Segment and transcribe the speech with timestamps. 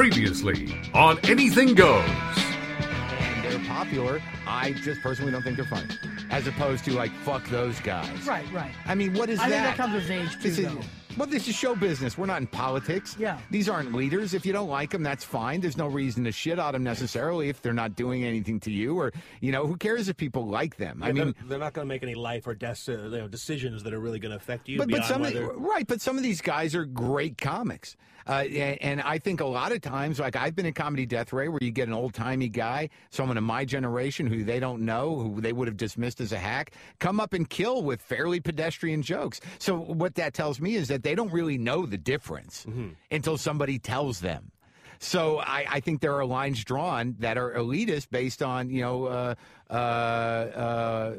[0.00, 2.02] Previously on Anything Goes.
[2.08, 4.22] and they're popular.
[4.46, 5.94] I just personally don't think they're funny.
[6.30, 8.26] As opposed to like fuck those guys.
[8.26, 8.72] Right, right.
[8.86, 9.76] I mean, what is I that?
[9.76, 10.40] think that comes with age too.
[10.40, 10.80] This is, though.
[11.16, 12.16] Well, this is show business.
[12.16, 13.16] We're not in politics.
[13.18, 13.38] Yeah.
[13.50, 14.34] These aren't leaders.
[14.34, 15.60] If you don't like them, that's fine.
[15.60, 18.98] There's no reason to shit on them necessarily if they're not doing anything to you,
[18.98, 21.02] or you know, who cares if people like them?
[21.02, 23.82] I mean, they're, they're not going to make any life or death you know, decisions
[23.82, 24.78] that are really going to affect you.
[24.78, 27.96] but, but beyond some of, whether, right, but some of these guys are great comics.
[28.26, 31.32] Uh, and, and I think a lot of times, like I've been in comedy death
[31.32, 34.82] ray, where you get an old timey guy, someone in my generation who they don't
[34.82, 38.38] know, who they would have dismissed as a hack, come up and kill with fairly
[38.38, 39.40] pedestrian jokes.
[39.58, 42.66] So what that tells me is that they don't really know the difference
[43.10, 44.52] until somebody tells them.
[44.98, 49.06] So I, I think there are lines drawn that are elitist based on you know
[49.06, 49.34] uh,
[49.70, 51.16] uh, uh,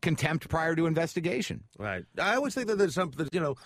[0.00, 1.62] contempt prior to investigation.
[1.78, 2.04] right.
[2.18, 3.56] I always think that there's some, that, you know,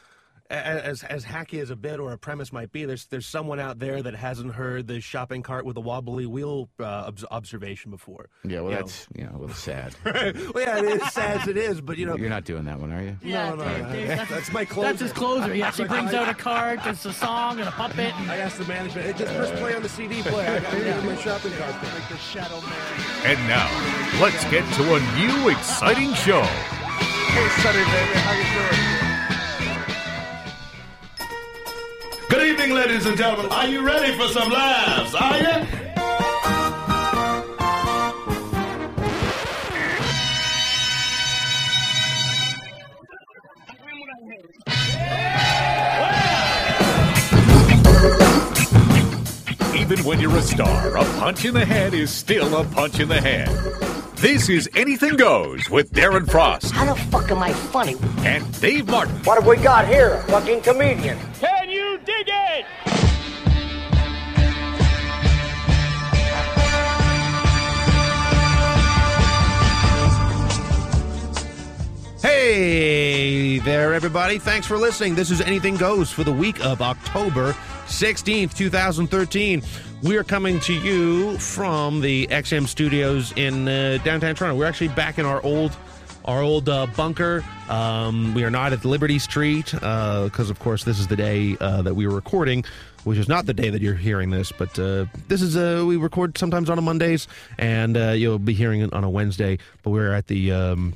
[0.50, 3.78] as as hacky as a bit or a premise might be, there's there's someone out
[3.78, 8.28] there that hasn't heard the shopping cart with a wobbly wheel uh, obs- observation before.
[8.44, 8.82] Yeah, well, You know.
[8.82, 9.94] that's you know a little sad.
[10.04, 10.14] well,
[10.56, 12.92] yeah, it is sad as it is, but you know, You're not doing that one,
[12.92, 13.16] are you?
[13.22, 14.88] Yeah, no, Dave, no, Dave, that's, that's my closer.
[14.88, 15.54] That's his closer.
[15.54, 18.14] He actually brings out a cart, it's a song and a puppet.
[18.14, 20.56] And, I asked the management, hey, just press play on the CD player.
[20.56, 21.74] I got to my shopping cart.
[21.82, 22.72] like the Shadow Man.
[23.24, 23.70] And now,
[24.20, 26.42] let's get to a new exciting show.
[26.42, 28.93] Hey, Sonny, baby, how you doing?
[32.28, 33.50] Good evening, ladies and gentlemen.
[33.52, 35.14] Are you ready for some laughs?
[35.14, 35.66] Are you?
[49.74, 53.08] Even when you're a star, a punch in the head is still a punch in
[53.08, 53.48] the head.
[54.16, 57.96] This is Anything Goes with Darren Frost How the fuck am I funny?
[58.18, 59.14] and Dave Martin.
[59.24, 60.14] What have we got here?
[60.14, 61.18] A fucking comedian.
[61.40, 61.53] Can
[72.46, 74.38] Hey there, everybody.
[74.38, 75.14] Thanks for listening.
[75.14, 77.52] This is Anything Goes for the week of October
[77.86, 79.62] 16th, 2013.
[80.02, 84.58] We are coming to you from the XM studios in uh, downtown Toronto.
[84.58, 85.74] We're actually back in our old
[86.26, 87.42] our old uh, bunker.
[87.70, 91.80] Um, we are not at Liberty Street because, of course, this is the day uh,
[91.80, 92.62] that we were recording,
[93.04, 94.52] which is not the day that you're hearing this.
[94.52, 97.26] But uh, this is uh, we record sometimes on a Mondays,
[97.56, 99.58] and uh, you'll be hearing it on a Wednesday.
[99.82, 100.92] But we're at the um,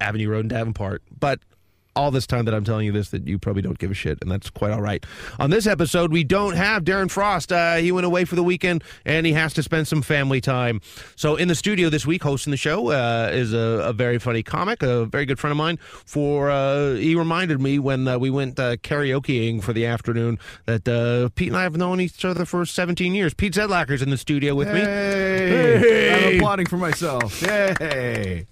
[0.00, 1.02] Avenue Road in Davenport.
[1.18, 1.40] But
[1.98, 4.18] all this time that I'm telling you this, that you probably don't give a shit,
[4.22, 5.04] and that's quite all right.
[5.40, 7.52] On this episode, we don't have Darren Frost.
[7.52, 10.80] Uh, he went away for the weekend, and he has to spend some family time.
[11.16, 14.44] So in the studio this week, hosting the show uh, is a, a very funny
[14.44, 15.78] comic, a very good friend of mine.
[15.78, 20.88] For uh, he reminded me when uh, we went uh, karaokeing for the afternoon that
[20.88, 23.34] uh, Pete and I have known each other for 17 years.
[23.34, 24.80] Pete Zedlacker's in the studio with me.
[24.80, 27.42] Hey, I'm applauding for myself.
[27.42, 28.46] Yay!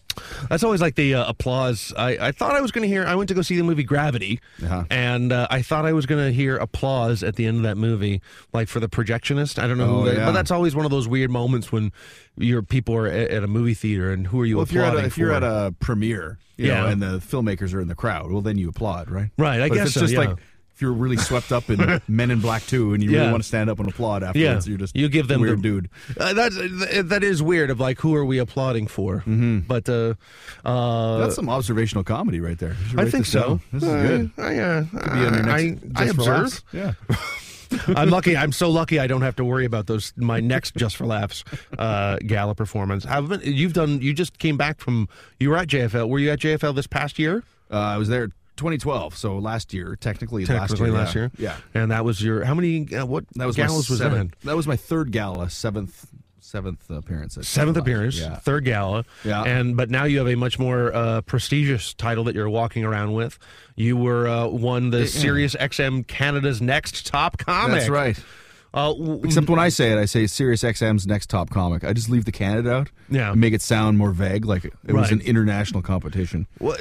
[0.48, 1.92] That's always like the uh, applause.
[1.96, 3.04] I, I thought I was going to hear.
[3.04, 4.84] I went to go see the movie Gravity, Uh-huh.
[4.90, 7.76] and uh, I thought I was going to hear applause at the end of that
[7.76, 8.20] movie,
[8.52, 9.62] like for the projectionist.
[9.62, 10.24] I don't know, Oh, who that, yeah.
[10.26, 11.92] but that's always one of those weird moments when
[12.36, 14.84] your people are at, at a movie theater, and who are you Well, if you're
[14.84, 16.80] applauding a, if you're at a premiere, you Yeah.
[16.82, 19.30] know, and the filmmakers are in the crowd, well, then you applaud, right?
[19.38, 20.20] Right, I but guess it's so, just yeah.
[20.20, 20.38] like
[20.76, 23.20] if you're really swept up in Men in Black 2 and you Yeah.
[23.20, 25.42] really want to stand up and applaud yeah, afterwards, you're just you give them a
[25.42, 25.88] weird the, dude.
[26.20, 26.54] Uh, that's
[27.04, 27.70] that is weird.
[27.70, 29.20] Of like, who are we applauding for?
[29.20, 29.60] Mm-hmm.
[29.60, 30.14] But uh,
[30.66, 32.76] uh, That's some observational comedy right there.
[32.96, 33.40] I think so.
[33.40, 33.60] down.
[33.72, 34.30] This is Uh, good.
[34.36, 36.62] I, uh, Could be on your next I, I observe.
[36.74, 36.92] Yeah.
[37.96, 38.36] I'm lucky.
[38.36, 39.00] I'm so lucky.
[39.00, 40.12] I don't have to worry about those.
[40.16, 41.42] My next Just for Laughs
[41.78, 43.04] uh, gala performance.
[43.04, 44.02] Have been, you've done?
[44.02, 45.08] You just came back from.
[45.40, 46.08] You were at JFL.
[46.08, 47.42] Were you at JFL this past year?
[47.70, 51.24] Uh, I was there 2012, so last year, technically, Technically last year.
[51.24, 51.50] last year.
[51.74, 51.80] yeah.
[51.80, 52.44] And that was your.
[52.44, 52.92] How many?
[52.94, 54.06] Uh, what That was galas was that?
[54.10, 54.48] seventh, in?
[54.48, 56.06] that was my third gala, seventh
[56.40, 57.36] seventh appearance.
[57.42, 58.36] Seventh appearance, Yeah.
[58.36, 59.42] third gala, Yeah.
[59.42, 63.14] and but now you have a much more uh, prestigious title that you're walking around
[63.14, 63.36] with.
[63.74, 67.78] You were uh, won the Sirius XM Canada's Next Top Comic.
[67.78, 68.16] That's right.
[68.72, 71.82] Uh, w- Except when I say it, I say Sirius XM's next top comic.
[71.82, 72.90] I just leave the Canada out.
[73.08, 73.32] Yeah.
[73.32, 76.46] And make it sound more vague, like it was an international competition.
[76.58, 76.80] what-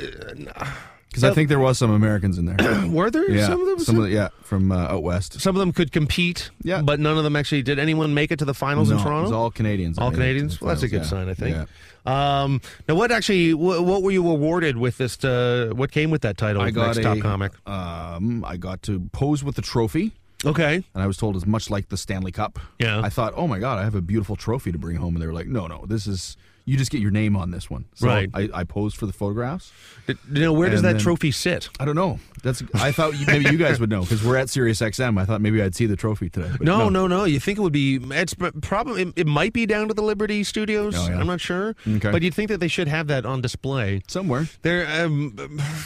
[1.15, 2.87] Because I think there was some Americans in there.
[2.89, 3.79] were there yeah, some of them?
[3.79, 5.39] some of the, yeah, from uh, out west.
[5.39, 6.81] some of them could compete, Yeah.
[6.81, 7.79] but none of them actually did.
[7.79, 9.19] Anyone make it to the finals no, in Toronto?
[9.19, 9.97] it was all Canadians.
[9.97, 10.59] All to Canadians.
[10.59, 11.65] Well, that's a good finals, sign, I yeah.
[11.65, 11.69] think.
[12.05, 13.53] Um, now, what actually?
[13.53, 15.23] What, what were you awarded with this?
[15.23, 16.61] Uh, what came with that title?
[16.61, 17.53] I got a top comic.
[17.67, 20.11] Um, I got to pose with the trophy,
[20.43, 20.75] Okay.
[20.75, 22.59] and I was told as much like the Stanley Cup.
[22.77, 23.01] Yeah.
[23.01, 25.27] I thought, oh my god, I have a beautiful trophy to bring home, and they
[25.27, 27.85] were like, no, no, this is you just get your name on this one.
[27.95, 28.29] So Right.
[28.33, 29.71] I, I posed for the photographs.
[30.07, 31.69] You know, where does that then- trophy sit?
[31.79, 32.19] I don't know.
[32.45, 35.19] That's I thought you, maybe you guys would know because we're at Sirius XM.
[35.19, 36.49] I thought maybe I'd see the trophy today.
[36.51, 37.23] but No, no, no.
[37.23, 37.99] You think it would be?
[38.11, 40.93] It's probably it, it might be down to the Liberty Studios.
[40.95, 41.19] Oh, yeah.
[41.19, 42.11] I'm not sure, Okay.
[42.11, 44.03] but you'd think that they should have that on display.
[44.07, 44.47] somewhere.
[44.61, 45.35] There, um,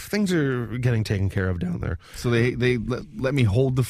[0.10, 1.98] things are getting taken care of down there.
[2.18, 3.88] So they they let, let me hold the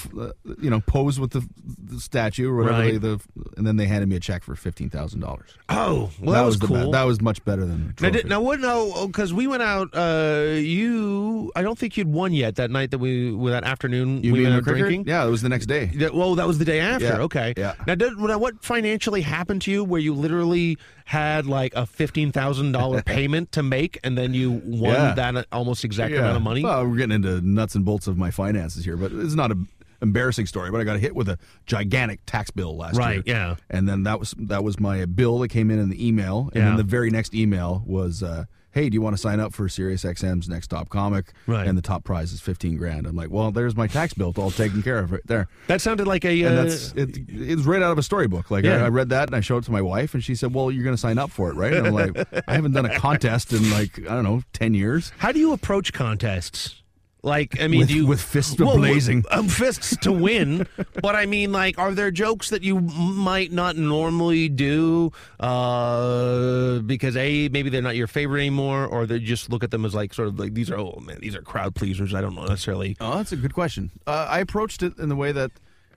[0.48, 1.44] uh, you know pose with the,
[1.84, 2.78] the statue or whatever.
[2.84, 2.92] Right.
[2.92, 3.20] They, the
[3.58, 5.50] and then they handed me a check for fifteen thousand dollars.
[5.70, 6.86] Oh, well, that, was, the cool.
[6.86, 8.12] be- that was much better than the Now, trophy.
[8.12, 8.60] did, now what?
[8.60, 9.90] No, because we went out.
[9.96, 14.32] Uh, you, I don't think you'd won yet that night that we, that afternoon you
[14.34, 15.06] we went out drinking.
[15.08, 15.86] Yeah, it was the next day.
[15.96, 17.06] That- well, that was the day after.
[17.06, 17.54] Yeah, Okay.
[17.58, 17.74] yeah.
[17.88, 22.32] Now, did, now, what financially happened to you where you literally had like a fifteen
[22.32, 25.14] thousand dollar payment to make, and then you won Yeah.
[25.16, 26.20] that almost exact Yeah.
[26.20, 26.64] amount of money?
[26.64, 29.58] Well, we're getting into nuts and bolts of my finances here, but it's not a
[30.02, 30.72] embarrassing story.
[30.72, 33.36] But I got hit with a gigantic tax bill last Right, year.
[33.36, 33.50] Right.
[33.50, 33.56] Yeah.
[33.70, 36.62] And then that was that was my bill that came in in the email, and
[36.64, 36.68] Yeah.
[36.70, 38.22] then the very next email was.
[38.24, 41.34] Uh, Hey, do you want to sign up for Sirius XM's next top comic?
[41.48, 41.68] Right.
[41.68, 43.08] And the top prize is fifteen grand.
[43.08, 45.48] I'm like, well, there's my tax bill all taken care of right there.
[45.68, 46.44] that sounded like a.
[46.46, 47.18] Uh, And that's it.
[47.28, 48.52] It's right out of a storybook.
[48.52, 48.84] Like Yeah.
[48.84, 50.70] I, I read that and I showed it to my wife, and she said, "Well,
[50.72, 53.00] you're going to sign up for it, right?" And I'm like, "I haven't done a
[53.00, 56.76] contest in like I don't know, ten years." how do you approach contests?
[57.22, 59.26] Like, I mean, With- do you with fists Well, blazing.
[59.30, 60.66] um, fists to win.
[61.02, 67.18] but I mean, like, are there jokes that you might not normally do uh, because
[67.18, 70.14] a maybe they're not your favorite anymore, or they just look at them as like
[70.14, 72.14] sort of like these are oh man, these are crowd pleasers.
[72.14, 72.96] I don't know necessarily.
[73.00, 73.92] Oh, that's a good question.
[74.08, 75.52] Uh, I approached it in the way that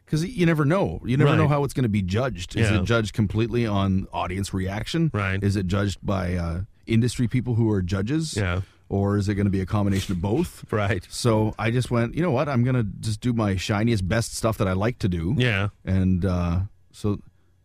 [0.05, 1.37] because you never know, you never Right.
[1.39, 2.57] know how it's going to be judged.
[2.57, 2.81] Is Yeah.
[2.81, 5.11] it judged completely on audience reaction?
[5.15, 5.43] Right.
[5.43, 8.37] Is it judged by uh, industry people who are judges?
[8.37, 8.63] Yeah.
[8.93, 10.67] Or is it going to be a combination of both?
[10.73, 11.07] Right.
[11.09, 12.47] So I just went, you know what?
[12.49, 15.35] I'm going to just do my shiniest, best stuff that I like to do.
[15.39, 15.69] Yeah.
[15.85, 16.61] And uh,
[16.93, 17.19] so,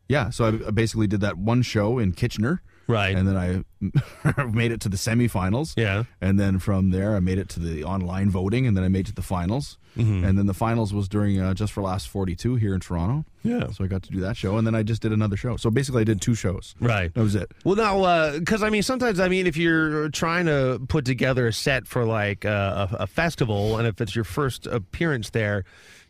[0.08, 0.30] yeah.
[0.30, 2.62] So I I basically did that one show in Kitchener.
[2.88, 3.16] Right.
[3.16, 5.74] And then I made it to the semifinals.
[5.78, 6.04] Yeah.
[6.22, 9.02] And then from there, I made it to the online voting, and then I made
[9.02, 9.78] it to the finals.
[9.98, 10.24] Mm-hmm.
[10.24, 13.26] And then the finals was during uh, Just for Laughs 42 here in Toronto.
[13.44, 13.72] Yeah.
[13.72, 15.58] So I got to do that show, and then I just did another show.
[15.58, 16.76] So basically, I did two shows.
[16.80, 17.14] Right.
[17.14, 17.52] That was it.
[17.64, 21.54] Well, now, because I mean, sometimes I mean, if you're trying to put together a
[21.54, 25.66] set for like uh, a, a festival, and if it's your first appearance there,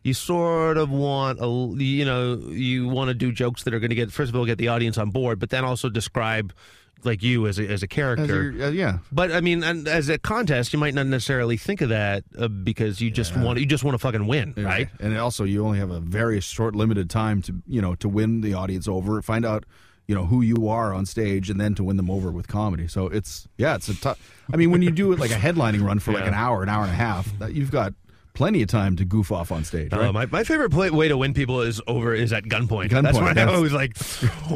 [0.08, 1.48] you sort of want a,
[1.84, 4.46] you know, you want to do jokes that are going to get first of all
[4.46, 6.54] get the audience on board, but then also describe
[7.04, 8.52] like you as a, as a As character.
[8.52, 8.98] your- uh, yeah.
[9.12, 12.48] but I mean, and as a contest, you might not necessarily think of that uh,
[12.48, 14.90] because you just want you just want to fucking win, right?
[15.00, 18.42] And also, you only have a very short, limited time to you know to win
[18.42, 19.64] the audience over, find out
[20.08, 22.88] you know who you are on stage, and then to win them over with comedy.
[22.88, 24.20] So it's yeah, it's a tough.
[24.52, 26.70] I mean, when you do it like a headlining run for like an hour, an
[26.70, 27.94] hour and a half, that you've got
[28.38, 29.92] plenty of time to goof off on stage.
[29.92, 30.06] Right?
[30.06, 32.90] Uh, my, my favorite play, way to win people is over is at gunpoint.
[32.90, 33.98] Gunpoint, That's what I always like,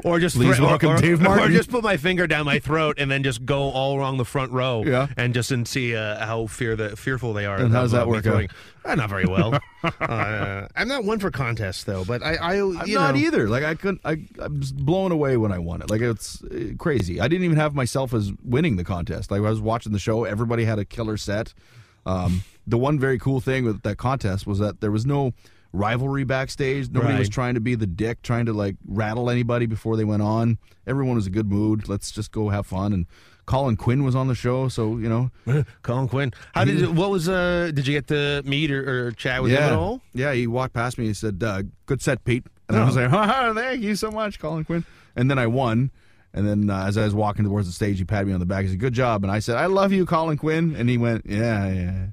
[0.05, 1.51] or just Please thre- welcome or, Dave or Martin.
[1.51, 4.51] just put my finger down my throat and then just go all along the front
[4.51, 4.83] row.
[4.85, 5.07] Yeah.
[5.17, 7.57] and just and see uh, how fear the fearful they are.
[7.57, 8.51] And how does that work out?
[8.85, 9.59] Uh, not very well.
[9.83, 13.49] uh, I'm not one for contests though, but I, I I'm you not know, either.
[13.49, 14.01] Like I couldn't.
[14.05, 15.89] I, I was blown away when I won it.
[15.89, 17.19] Like it's uh, crazy.
[17.19, 19.31] I didn't even have myself as winning the contest.
[19.31, 20.23] Like I was watching the show.
[20.23, 21.55] Everybody had a killer set.
[22.05, 25.33] Um, the one very cool thing with that contest was that there was no
[25.73, 26.89] rivalry backstage.
[26.89, 30.21] Nobody was trying to be the dick, trying to like rattle anybody before they went
[30.21, 30.57] on.
[30.87, 31.87] Everyone was a good mood.
[31.87, 32.91] Let's just go have fun.
[32.93, 33.05] And
[33.45, 35.31] Colin Quinn was on the show, so you know,
[35.83, 36.31] Colin Quinn.
[36.53, 37.71] How did it, what was uh?
[37.73, 40.01] Did you get to meet or, or chat with him at all?
[40.13, 41.05] Yeah, he walked past me.
[41.07, 43.01] He said, uh, "Good set, Pete." And I was Oh.
[43.01, 45.91] like, "Oh, thank you so much, Colin Quinn." And then I won.
[46.33, 48.45] And then uh, as I was walking towards the stage, he patted me on the
[48.45, 48.63] back.
[48.63, 51.25] He said, "Good job." And I said, "I love you, Colin Quinn." And he went,
[51.25, 52.05] "Yeah, yeah."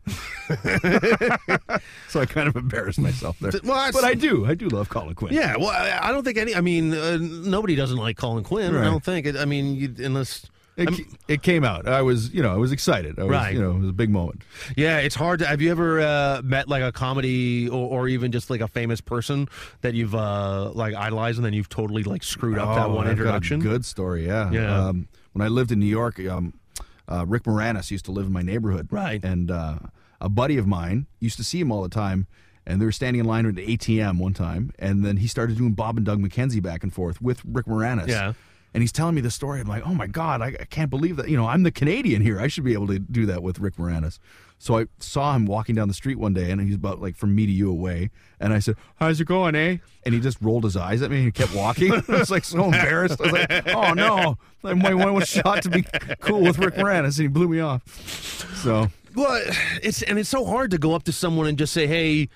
[2.08, 3.52] so I kind of embarrassed myself there.
[3.62, 5.32] Well, but I do, I do love Colin Quinn.
[5.32, 6.54] Yeah, well, I, don't think any.
[6.54, 8.74] I mean, uh, nobody doesn't like Colin Quinn.
[8.74, 9.36] I don't think.
[9.36, 10.46] I mean, you, unless.
[10.78, 11.88] It, it came out.
[11.88, 13.18] I was, you know, I was excited.
[13.18, 13.54] I was, Right.
[13.54, 14.42] You know, it was a big moment.
[14.76, 15.46] Yeah, it's hard to.
[15.46, 19.00] Have you ever uh, met like a comedy or, or even just like a famous
[19.00, 19.48] person
[19.80, 23.12] that you've uh, like idolized and then you've totally like screwed up that one I've
[23.12, 23.60] introduction?
[23.60, 24.50] good story, yeah.
[24.50, 24.86] Yeah.
[24.88, 26.54] Um, when I lived in New York, um,
[27.08, 28.88] uh, Rick Moranis used to live in my neighborhood.
[28.90, 29.22] Right.
[29.24, 29.78] And uh,
[30.20, 32.26] a buddy of mine used to see him all the time.
[32.66, 34.72] And they were standing in line at the ATM one time.
[34.78, 38.08] And then he started doing Bob and Doug McKenzie back and forth with Rick Moranis.
[38.08, 38.34] Yeah.
[38.74, 39.60] And he's telling me the story.
[39.60, 41.28] I'm like, oh my God, I, I can't believe that.
[41.28, 42.38] You know, I'm the Canadian here.
[42.38, 44.18] I should be able to do that with Rick Moranis.
[44.58, 47.34] So I saw him walking down the street one day, and he's about like from
[47.34, 48.10] me to you away.
[48.40, 51.18] And I said, "How's it going, eh?" And he just rolled his eyes at me
[51.18, 51.92] and he kept walking.
[52.08, 53.20] I was like so embarrassed.
[53.20, 55.84] I was like, "Oh no!" Like my one was shot to be
[56.20, 57.86] cool with Rick Moranis, and he blew me off.
[58.56, 59.40] So Well,
[59.82, 62.28] it's and it's so hard to go up to someone and just say, "Hey,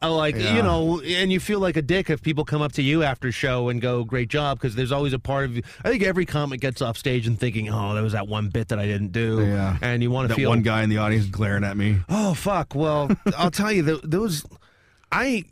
[0.00, 0.54] Like Yeah.
[0.56, 3.32] you know, and you feel like a dick if people come up to you after
[3.32, 5.62] show and go, "Great job," because there's always a part of you.
[5.84, 8.68] I think every comic gets off stage and thinking, "Oh, there was that one bit
[8.68, 9.76] that I didn't do," Yeah.
[9.82, 11.96] and you want to feel one guy in the audience glaring at me.
[12.08, 12.76] Oh fuck!
[12.76, 14.28] Well, I'll tell you, there
[15.10, 15.44] I.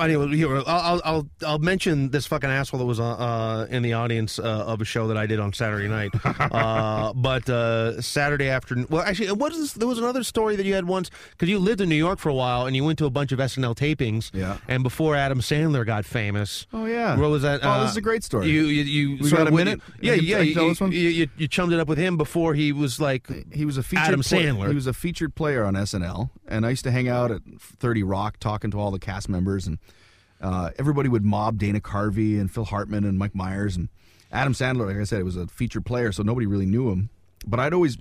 [0.00, 3.92] Anyway, here, I'll, I'll I'll mention this fucking asshole that was uh, uh, in the
[3.92, 6.10] audience uh, of a show that I did on Saturday night.
[6.24, 9.72] uh, but uh, Saturday afternoon, well, actually, what is this?
[9.74, 12.30] there was another story that you had once because you lived in New York for
[12.30, 14.30] a while and you went to a bunch of SNL tapings.
[14.32, 14.58] Yeah.
[14.68, 16.66] And before Adam Sandler got famous.
[16.72, 17.16] Oh, yeah.
[17.16, 17.60] What was that?
[17.62, 18.48] Oh, this is a great story.
[18.48, 19.80] You you, you We got a minute?
[20.00, 20.36] Yeah, yeah.
[20.36, 20.92] Tell you, this one?
[20.92, 23.82] You, you, you chummed it up with him before he was like He was a
[23.82, 24.68] featured Adam Sandler.
[24.68, 28.02] He was a featured player on SNL, and I used to hang out at 30
[28.02, 29.78] Rock talking to all the cast members, and
[30.40, 33.88] uh, everybody would mob Dana Carvey and Phil Hartman and Mike Myers and
[34.32, 34.86] Adam Sandler.
[34.86, 37.10] Like I said, it was a featured player, so nobody really knew him.
[37.46, 37.98] But I'd always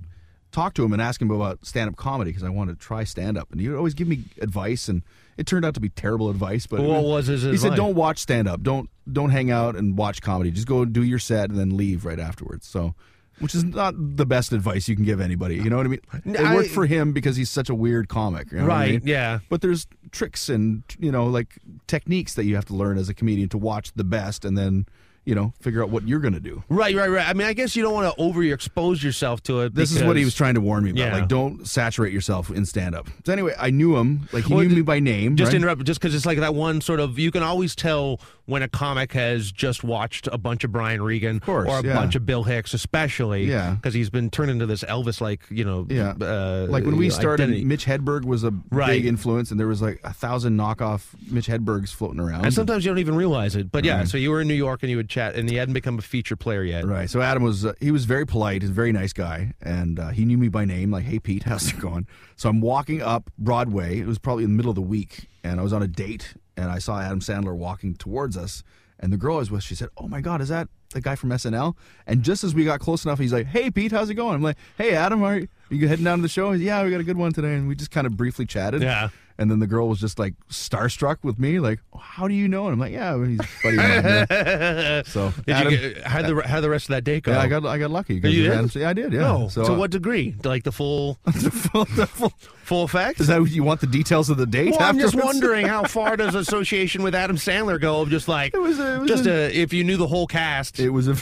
[0.51, 3.51] talk to him and ask him about stand-up comedy because I wanted to try stand-up,
[3.51, 5.03] and he would always give me advice, and
[5.37, 6.65] it turned out to be terrible advice.
[6.65, 8.61] But What was his He said, "Don't watch stand-up.
[8.63, 10.51] Don't don't hang out and watch comedy.
[10.51, 12.95] Just go do your set and then leave right afterwards." So.
[13.39, 15.55] Which is not the best advice you can give anybody.
[15.55, 16.01] You know what I mean?
[16.25, 18.51] It I- worked for him because he's such a weird comic.
[18.51, 19.01] You know what I Right, mean?
[19.05, 19.39] yeah.
[19.49, 23.13] But there's tricks and you know like techniques that you have to learn as a
[23.13, 24.85] comedian to watch the best and then
[25.25, 26.63] you know figure out what you're going to do.
[26.69, 27.27] Right, right, right.
[27.27, 29.75] I mean, I guess you don't want to overexpose yourself to it.
[29.75, 30.99] This is what he was trying to warn me about.
[30.99, 31.13] Yeah.
[31.19, 33.07] Like, don't saturate yourself in stand up.
[33.25, 34.27] So anyway, I knew him.
[34.31, 35.35] Like he Well, knew me by name.
[35.35, 35.55] Just right?
[35.57, 37.19] interrupt, just because it's like that one sort of.
[37.19, 41.39] You can always tell when a comic has just watched a bunch of Brian Regan
[41.39, 41.93] course, or a yeah.
[41.93, 43.45] bunch of Bill Hicks, especially.
[43.45, 43.75] Yeah.
[43.75, 45.85] because he's been turned into this Elvis-like, you know.
[45.89, 46.13] Yeah.
[46.19, 47.65] uh, like when we started, identity.
[47.65, 48.87] Mitch Hedberg was a Right.
[48.87, 52.45] big influence, and there was like a thousand knockoff Mitch Hedbergs floating around.
[52.45, 53.71] and sometimes you don't even realize it.
[53.71, 54.07] But yeah, Right.
[54.07, 56.01] so you were in New York and you would chat, and he hadn't become a
[56.01, 56.85] feature player yet.
[56.85, 57.09] Right.
[57.09, 60.09] So Adam was uh, he was very polite, he's a very nice guy, and uh,
[60.09, 60.91] he knew me by name.
[60.91, 62.07] Like, hey Pete, how's it going?
[62.35, 63.99] So I'm walking up Broadway.
[63.99, 66.35] It was probably in the middle of the week, and I was on a date,
[66.55, 68.63] and I saw Adam Sandler walking towards us,
[68.99, 71.15] and the girl I was with, she said, "Oh my God, is that the guy
[71.15, 71.75] from SNL?"
[72.07, 74.43] And just as we got close enough, he's like, "Hey Pete, how's it going?" I'm
[74.43, 76.91] like, "Hey Adam, are you, are you heading down to the show?" He's, yeah, we
[76.91, 78.81] got a good one today, and we just kind of briefly chatted.
[78.81, 79.09] Yeah.
[79.39, 82.49] And then the girl was just like starstruck with me, like, oh, "How do you
[82.49, 83.87] know?" And I'm like, "Yeah, he's buddy." mine."
[84.29, 85.01] Yeah.
[85.05, 87.31] So Did Adam, you get, how the how the rest of that day go?
[87.31, 88.15] yeah, I got I got lucky.
[88.15, 88.75] You did?
[88.75, 89.13] Yeah, I did.
[89.13, 89.47] Yeah.
[89.47, 90.35] So, to uh, what degree?
[90.43, 93.19] Like the full full, the full- full effect?
[93.21, 94.71] is that what you want the details of the date?
[94.71, 98.01] Well, I'm just wondering how far does association with Adam Sandler go?
[98.01, 100.05] Of just like, It was a- it was just a- a, if you knew the
[100.07, 101.15] whole cast, It was a.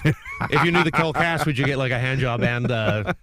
[0.49, 2.71] if you knew the whole cast, would you get like a hand job and?
[2.71, 3.13] Uh,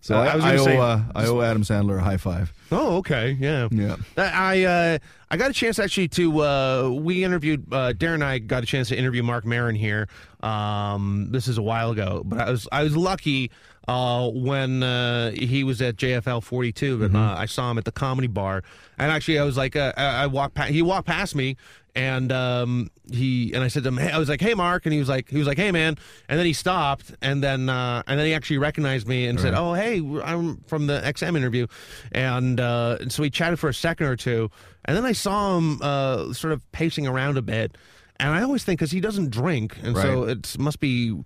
[0.00, 2.16] so Uh, I, I was I, owe say- uh, I owe Adam Sandler a high
[2.16, 2.52] five.
[2.72, 3.96] oh, okay, yeah, Yeah.
[4.16, 4.98] I uh,
[5.30, 8.66] I got a chance actually to uh, we interviewed uh, Darren and I got a
[8.66, 10.08] chance to interview Mark Maron here.
[10.42, 13.50] Um, this is a while ago, but I was I was lucky
[13.88, 17.04] uh, when uh, he was at JFL 42, Mm-hmm.
[17.04, 18.62] and uh, I saw him at the comedy bar.
[18.98, 21.56] And actually, I was like, uh, I I walked past, he walked past me,
[21.94, 24.92] and um, he and I said to him, hey, I was like, hey, Mark, and
[24.92, 25.96] he was like, he was like, hey, man,
[26.28, 29.54] and then he stopped, and then uh, and then he actually recognized me and said,
[29.54, 31.66] oh, hey, I'm from the XM interview,
[32.12, 34.50] and, uh, and so we chatted for a second or two,
[34.84, 37.76] and then I saw him uh, sort of pacing around a bit,
[38.18, 41.20] and I always think because he doesn't drink, and so it must be.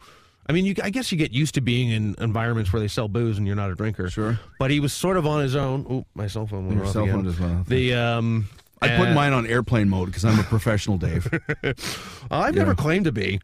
[0.47, 3.09] I mean, you, I guess you get used to being in environments where they sell
[3.09, 4.11] booze and you're not a drinker.
[4.11, 4.39] Sure.
[4.59, 5.87] But he was sort of on his own.
[5.89, 7.15] Oh, my cell phone went Your off cell again.
[7.15, 7.67] phone just went off.
[7.67, 8.49] The um,
[8.93, 11.29] I put mine on airplane mode because I'm a professional, Dave.
[12.31, 13.41] I've never claimed to be.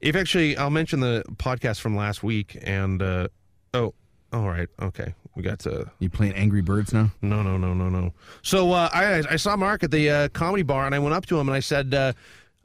[0.00, 2.56] If actually, I'll mention the podcast from last week.
[2.62, 3.28] And uh,
[3.74, 3.94] oh,
[4.32, 5.90] all right, okay, we got to.
[5.98, 7.10] you playing Angry Birds now?
[7.20, 8.12] No, no, no, no, no.
[8.42, 11.26] So uh, I I saw Mark at the uh, comedy bar, and I went up
[11.26, 11.94] to him and I said.
[11.94, 12.12] Uh,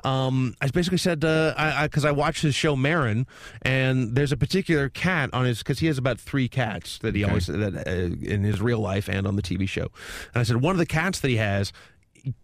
[0.03, 3.25] um, I basically said, uh, I, because I, watched his show Maron,
[3.63, 7.24] and there's a particular cat on his, because he has about three cats that he
[7.24, 9.88] always, that, uh, in his real life and on the TV show.
[10.34, 11.74] And I said, one of the cats that he has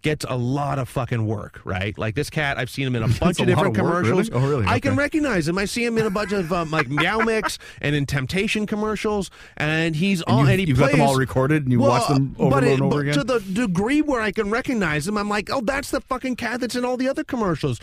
[0.01, 1.97] gets a lot of fucking work, right?
[1.97, 4.29] Like this cat, I've seen him in a bunch a of different of work, commercials.
[4.31, 4.43] really?
[4.45, 4.65] Oh, really?
[4.67, 5.57] I can recognize him.
[5.57, 9.29] I see him in a bunch of um, like Meow Mix and in Temptation commercials,
[9.57, 12.07] and he's all you've- and he you've got plays, them all recorded and you watch
[12.07, 13.13] them over but and it- over but again?
[13.13, 16.59] To the degree where I can recognize him, I'm like, oh, that's the fucking cat
[16.61, 17.79] that's in all the other commercials.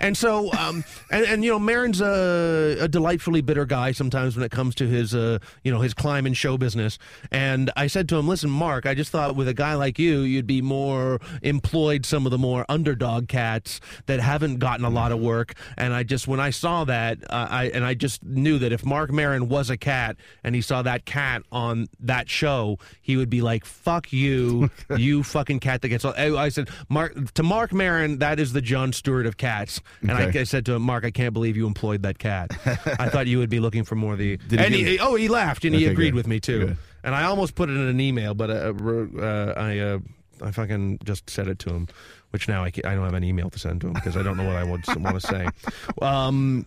[0.00, 4.44] And so, um, and, and you know, Maron's a, a delightfully bitter guy sometimes when
[4.44, 6.98] it comes to his, uh, you know, his climb in show business.
[7.30, 10.20] And I said to him, listen, Mark, I just thought with a guy like you,
[10.20, 15.12] you'd be more employed some of the more underdog cats that haven't gotten a lot
[15.12, 15.54] of work.
[15.76, 18.84] And I just, when I saw that, uh, I and I just knew that if
[18.84, 23.30] Mark Maron was a cat and he saw that cat on that show, he would
[23.30, 26.14] be like, "Fuck you, you fucking cat that gets." All.
[26.16, 30.12] I I said, "Mark to Mark Maron, that is the Jon Stewart of cats." And
[30.12, 30.40] I, Okay.
[30.40, 32.50] I said to him, "Mark, I can't believe you employed that cat.
[32.98, 35.14] I thought you would be looking for more of the." Did and give- he, oh,
[35.14, 36.14] he laughed and he agreed good.
[36.16, 36.66] with me too.
[36.66, 36.76] Good.
[37.02, 38.72] And I almost put it in an email, but uh,
[39.18, 39.98] uh, I.
[40.42, 41.88] I fucking just said it to him,
[42.30, 44.36] which now I, I don't have an email to send to him because I don't
[44.36, 45.48] know what I would want to say.
[46.02, 46.66] Um,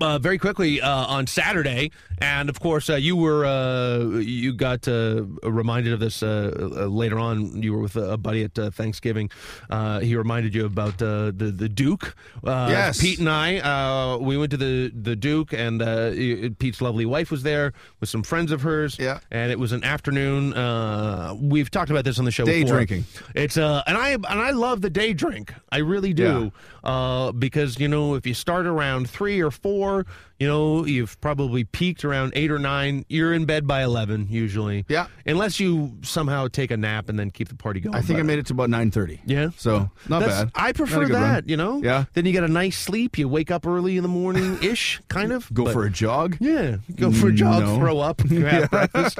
[0.00, 4.86] uh, very quickly uh, on Saturday, and of course uh, you were uh, you got
[4.88, 6.50] uh, reminded of this uh,
[6.90, 7.62] later on.
[7.62, 9.30] You were with a buddy at uh, Thanksgiving.
[9.70, 12.14] Uh, he reminded you about uh, the the Duke.
[12.44, 13.00] Uh, Yes.
[13.00, 16.10] Pete and I uh, we went to the the Duke, and uh,
[16.58, 18.96] Pete's lovely wife was there with some friends of hers.
[18.98, 19.20] Yeah.
[19.30, 20.54] and it was an afternoon.
[20.54, 22.44] Uh, we've talked about this on the show.
[22.44, 22.76] Day before.
[22.76, 23.04] drinking.
[23.34, 25.54] It's uh, and I and I love the day drink.
[25.70, 26.52] I really do.
[26.84, 30.06] Uh, because you know if you start around three or four, four
[30.38, 33.04] you know you've probably peaked around eight or nine.
[33.08, 34.84] You're in bed by eleven usually.
[34.88, 35.06] Yeah.
[35.26, 37.94] Unless you somehow take a nap and then keep the party going.
[37.96, 39.20] I think I made it to about nine thirty.
[39.26, 39.50] Yeah.
[39.56, 40.52] So not That's- bad.
[40.54, 41.22] I prefer good run.
[41.22, 41.48] that.
[41.48, 41.82] You know.
[41.82, 42.04] Yeah.
[42.14, 43.18] Then you get a nice sleep.
[43.18, 45.52] You wake up early in the morning ish, kind of.
[45.52, 46.36] Go but- for a jog.
[46.40, 47.76] yeah, go for a jog, No.
[47.76, 49.18] throw up, have breakfast,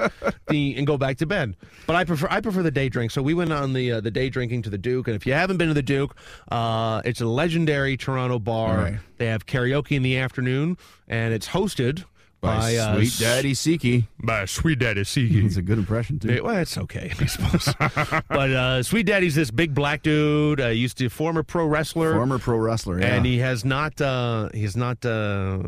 [0.48, 1.56] the, and go back to bed.
[1.86, 3.10] But I prefer I prefer the day drink.
[3.10, 5.32] So we went on the uh, the day drinking to the Duke, and if you
[5.32, 6.16] haven't been to the Duke,
[6.50, 8.76] uh, it's a legendary Toronto bar.
[8.78, 8.98] Right.
[9.18, 10.76] They have karaoke in the afternoon,
[11.08, 12.04] and it's hosted
[12.40, 14.06] By, by, uh, Sweet Daddy Siki.
[14.22, 15.44] by Sweet Daddy Siki.
[15.44, 16.32] It's a good impression too.
[16.34, 17.74] Yeah, well, it's okay, I suppose.
[18.28, 20.60] but uh, Sweet Daddy's this big black dude.
[20.60, 22.14] Uh, used to be a former pro wrestler.
[22.14, 23.00] Former pro wrestler.
[23.00, 23.14] Yeah.
[23.16, 25.58] And he has not uh, he's not uh,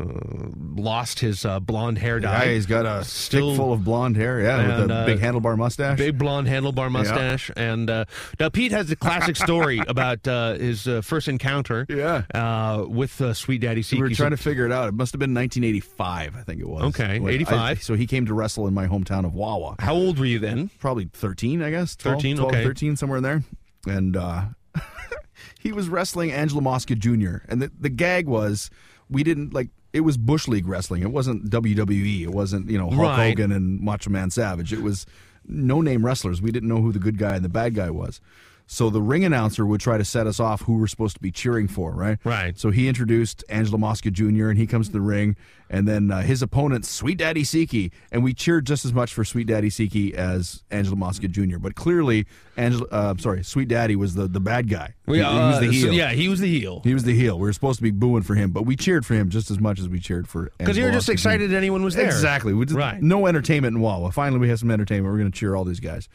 [0.75, 2.45] lost his uh, blonde hair dye.
[2.45, 4.39] yeah, he's got a Still- stick full of blonde hair.
[4.41, 5.97] Yeah, with a uh, big handlebar mustache.
[5.97, 8.05] Big blonde handlebar mustache, and uh,
[8.39, 12.23] now Pete has a classic story about uh, his uh, first encounter, Yeah.
[12.33, 13.95] uh, with uh, Sweet Daddy Siki.
[13.97, 14.87] we were trying to figure it out.
[14.87, 16.83] It must have been 1985, I think it was.
[16.83, 17.83] Okay, I- 85.
[17.83, 19.75] so he came to wrestle in my hometown of Wawa.
[19.79, 20.69] How old were you then?
[20.79, 21.95] Probably 13, I guess.
[21.95, 22.63] 12, 13, 12, okay.
[22.63, 23.43] 13, somewhere in there.
[23.87, 24.45] And uh,
[25.59, 27.37] he was wrestling Angelo Mosca Jr.
[27.47, 28.69] And the, the gag was
[29.09, 31.01] we didn't like it was Bush League wrestling.
[31.01, 32.21] It wasn't WWE.
[32.21, 33.27] It wasn't, you know, Hulk Right.
[33.29, 34.71] Hogan and Macho Man Savage.
[34.71, 35.05] It was
[35.45, 36.41] no name wrestlers.
[36.41, 38.21] We didn't know who the good guy and the bad guy was.
[38.73, 41.29] So the ring announcer would try to set us off who we're supposed to be
[41.29, 42.17] cheering for, right?
[42.23, 42.57] Right.
[42.57, 44.47] So he introduced Angelo Mosca Jr.
[44.47, 45.35] and he comes to the ring,
[45.69, 49.25] and then uh, his opponent, Sweet Daddy Siki, and we cheered just as much for
[49.25, 51.57] Sweet Daddy Siki as Angelo Mosca Jr.
[51.57, 52.25] But clearly,
[52.55, 54.93] Angelo, uh, sorry, Sweet Daddy was the, the bad guy.
[55.05, 55.93] We, he, he was the uh, so- heel.
[55.93, 56.79] yeah, he was the heel.
[56.85, 57.37] He was the heel.
[57.37, 59.59] We were supposed to be booing for him, but we cheered for him just as
[59.59, 61.29] much as we cheered for Because you were just Mosca Jr.
[61.29, 62.05] excited anyone was there.
[62.05, 62.53] Exactly.
[62.53, 63.01] We did, Right.
[63.01, 64.13] No entertainment in Wawa.
[64.13, 65.11] Finally, we have some entertainment.
[65.11, 66.07] We're going to cheer all these guys.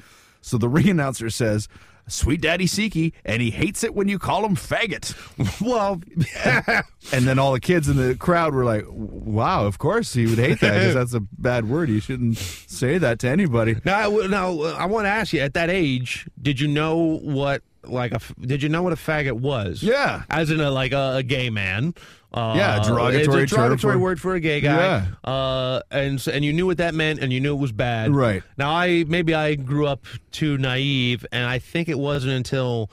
[0.47, 1.69] So the ring announcer says,
[2.07, 5.15] "Sweet Daddy Siki," and he hates it when you call him faggot.
[5.61, 6.01] Well,
[7.13, 10.39] And then all the kids in the crowd were like, "Wow, of course he would
[10.39, 11.89] hate that because that's a bad word.
[11.89, 15.55] You shouldn't say that to anybody." now, now uh, I want to ask you: at
[15.55, 18.21] that age, did you know what like a.
[18.41, 19.83] did you know what a faggot was?
[19.83, 20.23] Yeah.
[20.31, 21.95] as in a like a, a gay man.
[22.35, 24.77] Uh, Yeah, a derogatory it's a derogatory term for- word for a gay guy.
[25.25, 25.31] Yeah.
[25.33, 28.15] Uh, and so- and you knew what that meant, and you knew it was bad.
[28.15, 28.43] Right.
[28.59, 32.91] Now, I maybe I grew up too naive, and I think it wasn't until.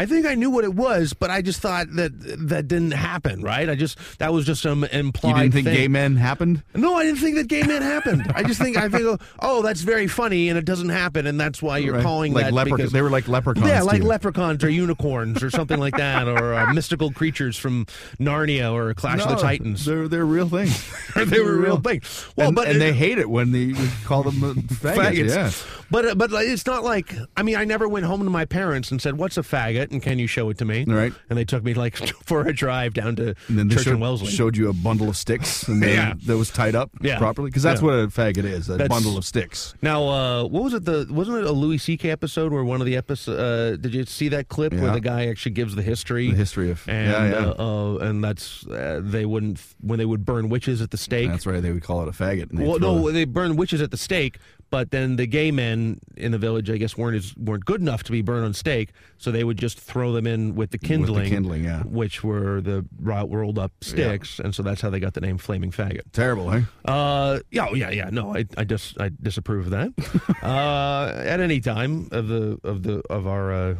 [0.00, 2.12] I think I knew what it was, but I just thought that
[2.48, 3.68] that didn't happen, right?
[3.68, 5.28] I just that was just some implied.
[5.30, 5.74] You didn't think thing.
[5.76, 6.62] gay men happened?
[6.74, 8.32] No, I didn't think that gay men happened.
[8.34, 11.60] I just think I think, oh, that's very funny, and it doesn't happen, and that's
[11.60, 12.02] why you're Right.
[12.02, 13.68] calling like that because They were like leprechauns.
[13.68, 17.84] yeah, like leprechauns or unicorns or something like that, or uh, mystical creatures from
[18.18, 19.84] Narnia or Clash of the Titans.
[19.84, 20.82] They're they're real things.
[21.14, 22.26] they were real things.
[22.36, 23.74] Well, and, but and they hate it when they
[24.06, 24.94] call them uh, faggots.
[24.96, 25.28] faggots.
[25.28, 25.50] Yeah.
[25.90, 28.90] But uh, but it's not like I mean I never went home to my parents
[28.92, 30.84] and said what's a faggot and can you show it to me?
[30.86, 31.12] Right.
[31.28, 34.00] And they took me like for a drive down to And then Church showed, and
[34.00, 34.28] Wellesley.
[34.28, 36.14] showed you a bundle of sticks, and Yeah.
[36.26, 37.18] that was tied up Yeah.
[37.18, 37.50] properly.
[37.50, 37.86] Because that's Yeah.
[37.86, 39.74] what a faggot is—a That's- bundle of sticks.
[39.82, 40.84] Now, uh, what was it?
[40.84, 42.10] The wasn't it a Louis C.K.
[42.10, 43.38] episode where one of the episodes?
[43.40, 46.30] Uh, did you see that clip where the guy actually gives the history?
[46.30, 47.46] The history of and yeah, yeah.
[47.58, 51.28] Uh, uh, and that's uh, they wouldn't when they would burn witches at the stake.
[51.30, 51.62] That's right.
[51.62, 52.50] They would call it a faggot.
[52.50, 54.38] and Well, no, they burn witches at the stake,
[54.70, 58.02] but then the gay men in the village, I guess, weren't as, weren't good enough
[58.04, 61.14] to be burned on stake, so they would just throw them in with the kindling,
[61.14, 61.82] with the kindling, yeah.
[61.82, 65.70] which were the rolled up sticks, and so that's how they got the name Flaming
[65.72, 66.02] Faggot.
[66.12, 66.62] terrible, eh?
[66.84, 68.10] Uh, yeah, oh, yeah, yeah.
[68.10, 70.42] No, I, I dis, I disapprove of that.
[70.42, 73.52] uh, at any time of the of the of our.
[73.52, 73.74] Uh,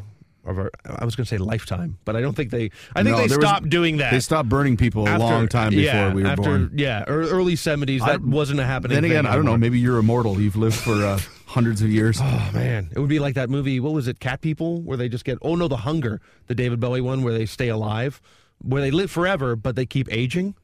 [0.45, 2.71] of our, I was going to say lifetime, but I don't think they.
[2.97, 4.11] I think No, they there was- stopped doing that.
[4.11, 6.73] They stopped burning people a long time before yeah, we were after, born.
[6.75, 8.03] Yeah, early seventies.
[8.03, 8.95] I- That wasn't a happening.
[8.95, 9.57] Then again, I don't know.
[9.57, 10.41] Maybe you're immortal.
[10.41, 12.19] You've lived for uh, hundreds of years.
[12.23, 13.81] Oh man, it would be like that movie.
[13.81, 14.19] What was it?
[14.21, 15.39] Cat People, where they just get.
[15.43, 18.21] Oh no, The Hunger, the David Bowie one, where they stay alive,
[18.63, 20.55] where they live forever but they keep aging.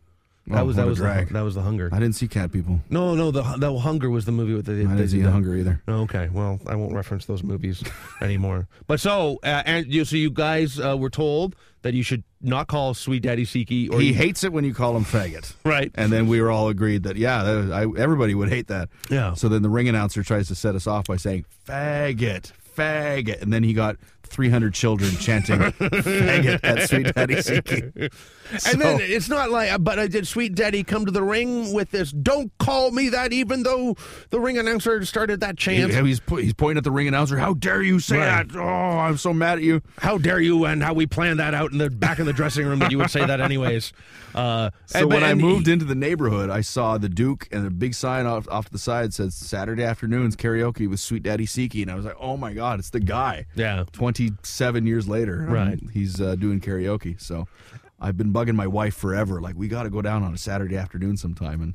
[0.48, 1.88] That Oh, was that was the, that was the Hunger.
[1.92, 2.80] I didn't see cat people.
[2.88, 4.72] No, no, the the Hunger was the movie with the.
[4.74, 5.82] I didn't see the hunger either.
[5.88, 7.82] Oh, Okay, well, I won't reference those movies
[8.20, 8.68] anymore.
[8.86, 12.68] But so, uh, and you, so you guys uh, were told that you should not
[12.68, 15.52] call Sweet Daddy Siki, or He you- hates it when you call him faggot.
[15.64, 15.90] right.
[15.96, 18.88] And then we were all agreed that yeah, that, I, everybody would hate that.
[19.10, 19.34] Yeah.
[19.34, 23.52] So then the ring announcer tries to set us off by saying faggot, faggot, and
[23.52, 28.12] then he got 300 children chanting faggot at Sweet Daddy Siki.
[28.70, 31.90] And then it's not like, but I did Sweet Daddy come to the ring with
[31.90, 32.12] this?
[32.12, 33.96] Don't call me that, even though
[34.30, 35.92] the ring announcer started that chant.
[35.92, 37.36] Yeah, he's he's pointing at the ring announcer.
[37.38, 38.46] How dare you say Right.
[38.48, 38.56] that?
[38.58, 38.62] Oh,
[38.98, 39.82] I'm so mad at you.
[39.98, 40.64] How dare you?
[40.64, 42.98] And how we planned that out in the back of the dressing room that you
[42.98, 43.92] would say that anyways.
[44.36, 47.66] Uh, So and- when I moved he- into the neighborhood, I saw the Duke and
[47.66, 51.46] a big sign off, off to the side says Saturday afternoons karaoke with Sweet Daddy
[51.46, 53.46] Siki, and I was like, oh my god, it's the guy.
[53.54, 53.84] Yeah.
[54.16, 55.78] 27 years later, Right.
[55.92, 57.20] he's uh, doing karaoke.
[57.20, 57.46] So
[58.00, 60.76] I've been bugging my wife forever, like we got to go down on a Saturday
[60.76, 61.60] afternoon sometime.
[61.62, 61.74] And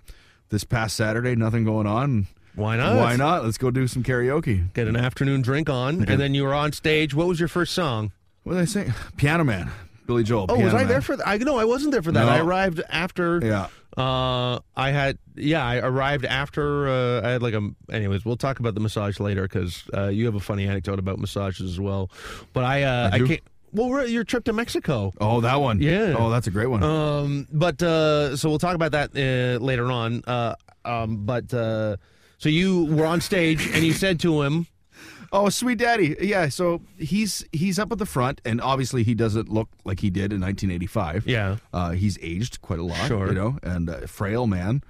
[0.50, 2.28] this past Saturday, nothing going on.
[2.56, 2.98] Why not?
[2.98, 3.46] Why not?
[3.46, 4.74] Let's go do some karaoke.
[4.74, 7.14] get an afternoon drink on, and then you were on stage.
[7.14, 8.12] What was your first song?
[8.44, 8.92] What did I say?
[9.16, 9.72] Piano Man,
[10.06, 10.48] Billy Joel.
[10.50, 11.26] Oh, was I there for that?
[11.26, 12.26] I no, I wasn't there for that.
[12.26, 12.30] No.
[12.32, 13.40] I arrived after.
[13.42, 13.68] Yeah.
[13.98, 16.88] Uh, I had yeah, I arrived after.
[16.88, 17.70] Uh, I had like a.
[17.92, 21.20] Anyways, we'll talk about the massage later because uh, you have a funny anecdote about
[21.20, 22.10] massages as well.
[22.54, 23.42] But I, uh, I I can't.
[23.74, 25.14] Well, your trip to Mexico.
[25.22, 25.82] Oh, that one.
[25.82, 26.16] Yeah.
[26.18, 26.84] Oh, that's a great one.
[26.84, 30.24] Um, but uh, so we'll talk about that uh, later on.
[30.28, 31.96] Uh, um, but uh,
[32.38, 34.68] so you were on stage and you said to him,
[35.34, 36.16] Oh, sweet daddy.
[36.20, 40.10] Yeah, so he's he's up at the front, and obviously he doesn't look like he
[40.10, 41.26] did in 1985.
[41.26, 41.58] Yeah.
[41.74, 43.08] uh, he's aged quite a lot.
[43.08, 43.28] Sure.
[43.28, 44.84] you know, and uh, frail man,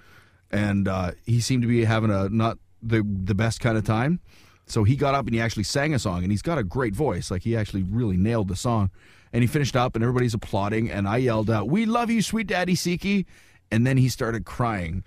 [0.52, 4.20] and uh, he seemed to be having a not the the best kind of time.
[4.66, 6.96] So he got up and he actually sang a song, and he's got a great
[6.96, 7.30] voice.
[7.30, 8.90] Like he actually really nailed the song,
[9.34, 12.48] and he finished up, and everybody's applauding, and I yelled out, "We love you, sweet
[12.48, 13.26] daddy Siki,"
[13.70, 15.04] and then he started crying,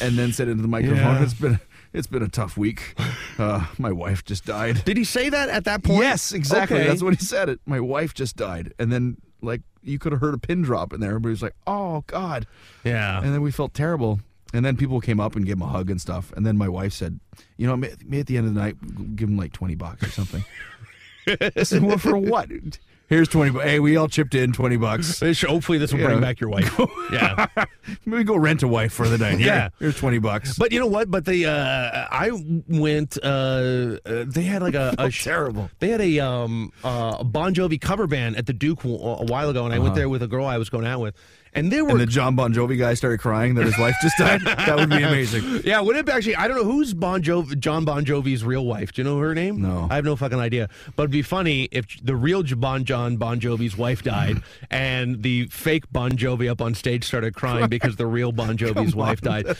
[0.00, 1.22] and then said into the microphone, Yeah.
[1.22, 1.58] "It's been."
[1.92, 2.94] It's been a tough week.
[3.38, 4.84] Uh, my wife just died.
[4.84, 6.78] "Did he say that at that point?" Yes, exactly.
[6.78, 6.88] Okay.
[6.88, 7.48] That's what he said.
[7.48, 7.60] It.
[7.66, 11.00] My wife just died, and then like you could have heard a pin drop in
[11.00, 11.10] there.
[11.10, 12.46] Everybody was like, "Oh God,"
[12.84, 13.20] Yeah.
[13.22, 14.20] and then we felt terrible.
[14.54, 16.30] And then people came up and gave him a hug and stuff.
[16.36, 17.20] And then my wife said,
[17.56, 20.10] "You know, may at the end of the night, give him like twenty bucks or
[20.10, 20.44] something."
[21.56, 22.50] I said, "Well, for what?"
[23.12, 23.50] Here's twenty.
[23.50, 25.20] bu- Hey, we all chipped in twenty bucks.
[25.42, 26.06] Hopefully, this will Yeah.
[26.06, 26.80] bring back your wife.
[27.12, 27.44] yeah.
[28.06, 29.36] Maybe go rent a wife for the night.
[29.36, 29.68] Here, Yeah.
[29.78, 30.56] here's twenty bucks.
[30.58, 31.10] But you know what?
[31.10, 32.30] But the uh, I
[32.68, 33.18] went.
[33.22, 35.68] Uh, uh, they had like a, a terrible.
[35.78, 39.66] They had a um uh, Bon Jovi cover band at the Duke a while ago,
[39.66, 41.14] and I went there with a girl I was going out with,
[41.54, 41.90] and they were.
[41.90, 44.40] And the John Bon Jovi guy started crying that his wife just died.
[44.44, 45.62] that would be amazing.
[45.64, 46.36] yeah, would it be actually?
[46.36, 48.92] I don't know who's Bon Jovi, John Bon Jovi's real wife.
[48.92, 49.60] Do you know her name?
[49.60, 49.86] No.
[49.90, 50.68] I have no fucking idea.
[50.96, 55.46] But it'd be funny if the real Bon John Bon Jovi's wife died, and the
[55.48, 59.46] fake Bon Jovi up on stage started crying because the real Bon Jovi's wife died.
[59.46, 59.54] uh,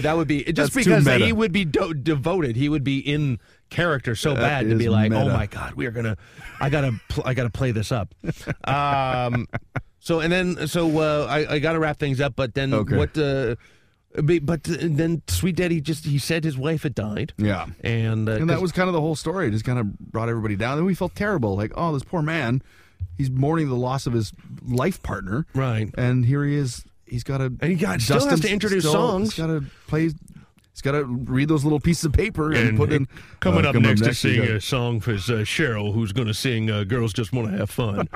[0.00, 2.56] that would be just because he would be do- devoted.
[2.56, 3.38] He would be in
[3.70, 6.16] character so That bad to be like, oh my god, we are gonna,
[6.60, 8.14] I gotta, pl- I gotta play this up.
[8.64, 9.48] Um,
[10.04, 12.96] so and then so uh, I, I gotta wrap things up, but then Okay.
[12.96, 13.16] what?
[13.16, 13.54] Uh,
[14.22, 17.32] but, but then Sweet Daddy just he said his wife had died.
[17.38, 17.66] Yeah.
[17.82, 19.46] And, uh, and that was kind of the whole story.
[19.48, 20.76] It just kind of brought everybody down.
[20.76, 21.56] And we felt terrible.
[21.56, 22.60] Like, oh, this poor man,
[23.16, 24.32] he's mourning the loss of his
[24.68, 25.46] life partner.
[25.54, 25.88] Right.
[25.96, 26.84] And here he is.
[27.06, 27.44] He's got to.
[27.44, 29.34] And he got- still has to introduce songs.
[29.34, 30.10] He's got to play.
[30.72, 33.06] He's got to read those little pieces of paper and, put in.
[33.40, 36.34] Coming uh, up come next to sing a song for uh, Cheryl, who's going to
[36.34, 38.08] sing uh, "Girls Just Want to Have Fun."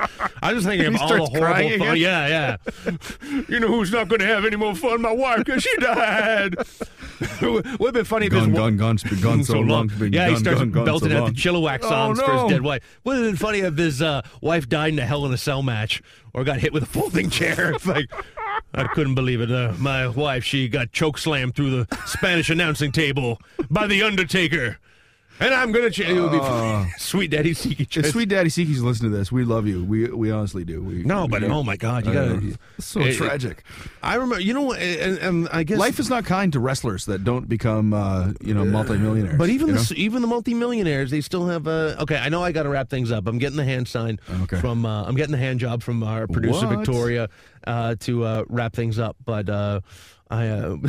[0.42, 1.97] I was thinking of all the horrible fun.
[1.99, 2.57] Yeah, yeah.
[3.49, 5.03] you know who's not going to have any more fun?
[5.03, 6.55] My wife, because she died.
[7.42, 9.88] would have been funny if Gone, his gone, gone, been gone so long.
[9.88, 11.33] been yeah, he starts gone, gone belting so out long.
[11.35, 12.83] the Chilliwack Oh, songs for his dead wife.
[13.05, 15.62] Would have been funny if his uh, wife died in a Hell in a Cell
[15.62, 17.73] match or got hit with a folding chair.
[17.73, 18.11] It's like
[18.75, 19.51] I couldn't believe it.
[19.51, 23.40] Uh, my wife, she got choke slammed through the Spanish announcing table
[23.71, 24.79] by the Undertaker.
[25.38, 25.90] And I'm gonna.
[25.90, 27.94] Ch- it would be sweet daddy Siki.
[27.96, 29.85] If Sweet Daddy Siki's listening to this, we love you.
[29.85, 30.83] We we honestly do.
[30.83, 32.40] We, No, but oh my God, you gotta.
[32.40, 32.53] know.
[32.79, 33.62] It's so it- it- tragic.
[34.03, 34.40] I remember.
[34.40, 37.49] You know, what, and, and I guess Life is not kind to wrestlers that don't
[37.49, 39.37] become, uh, you know, multimillionaires.
[39.37, 39.87] But even you the know?
[39.96, 41.66] even the multimillionaires, they still have.
[41.66, 43.27] Uh, okay, I know I got to wrap things up.
[43.27, 44.59] I'm getting the hand sign Okay.
[44.61, 44.87] from.
[44.87, 46.79] Uh, I'm getting the hand job from our producer What?
[46.79, 47.29] Victoria
[47.66, 49.16] uh, to uh, wrap things up.
[49.25, 49.81] But uh,
[50.31, 50.49] I.
[50.49, 50.77] Uh,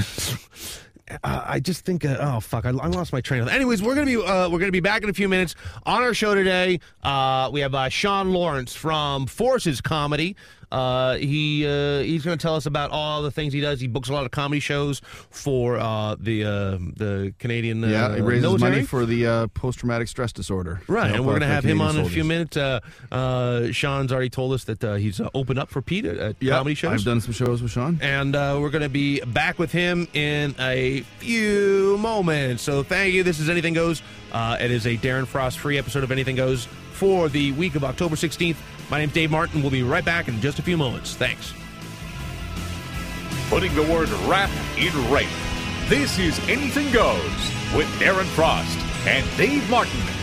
[1.10, 3.48] Uh, I just think, uh, oh fuck, I, I lost my train of.
[3.48, 6.14] Anyways, we're gonna be uh, we're gonna be back in a few minutes on our
[6.14, 6.80] show today.
[7.02, 10.36] Uh, we have uh, Sean Lawrence from Forces Comedy.
[10.72, 13.80] Uh, he uh, he's gonna tell us about all the things he does.
[13.80, 18.16] He books a lot of comedy shows for uh, the uh, the Canadian uh, yeah,
[18.16, 18.72] it raises military.
[18.72, 20.82] money for the uh, post-traumatic stress disorder.
[20.88, 22.58] Right, and we're going to have him Canadian on in a few minutes.
[22.58, 22.80] Uh,
[23.12, 26.36] uh, Sean's already told us that uh, he's uh, opened up for Pete at, at
[26.40, 27.00] Yeah, comedy shows.
[27.00, 27.98] I've done some shows with Sean.
[28.02, 32.64] and uh, we're going to be back with him in a few moments.
[32.64, 33.24] So thank you.
[33.24, 34.02] This is Anything Goes.
[34.32, 37.84] Uh, it is a Darren Frost free episode of Anything Goes for the week of
[37.84, 38.58] October 16th.
[38.90, 39.62] My name's Dave Martin.
[39.62, 41.16] We'll be right back in just a few moments.
[41.16, 41.54] Thanks.
[43.50, 45.28] Putting the word rap in rape.
[45.88, 47.22] This is Anything Goes
[47.76, 50.17] with Darren Frost and Dave Martin.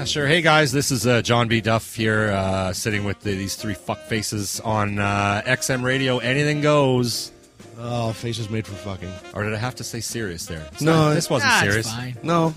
[0.00, 0.26] Yeah, sure.
[0.26, 1.60] Hey guys, this is uh, John B.
[1.60, 6.16] Duff here, uh, sitting with the, these three fuck faces on uh, XM Radio.
[6.20, 7.32] Anything goes.
[7.78, 9.12] Oh, faces made for fucking.
[9.34, 10.66] Or did I have to say Sirius there?
[10.72, 11.92] It's No, not- this wasn't Ah, it's serious.
[11.92, 12.16] fine.
[12.22, 12.54] No,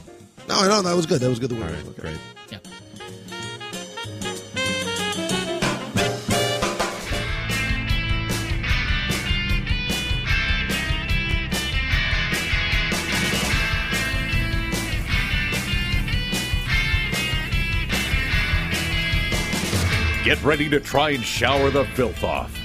[0.48, 0.82] no, no.
[0.84, 1.20] That was good.
[1.20, 1.50] That was good.
[1.50, 1.72] The All word.
[1.86, 2.18] right, great.
[20.24, 22.58] Get ready to try and shower the filth off.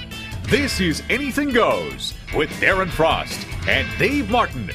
[0.43, 4.71] This is Anything Goes with Darren Frost and Dave Martin.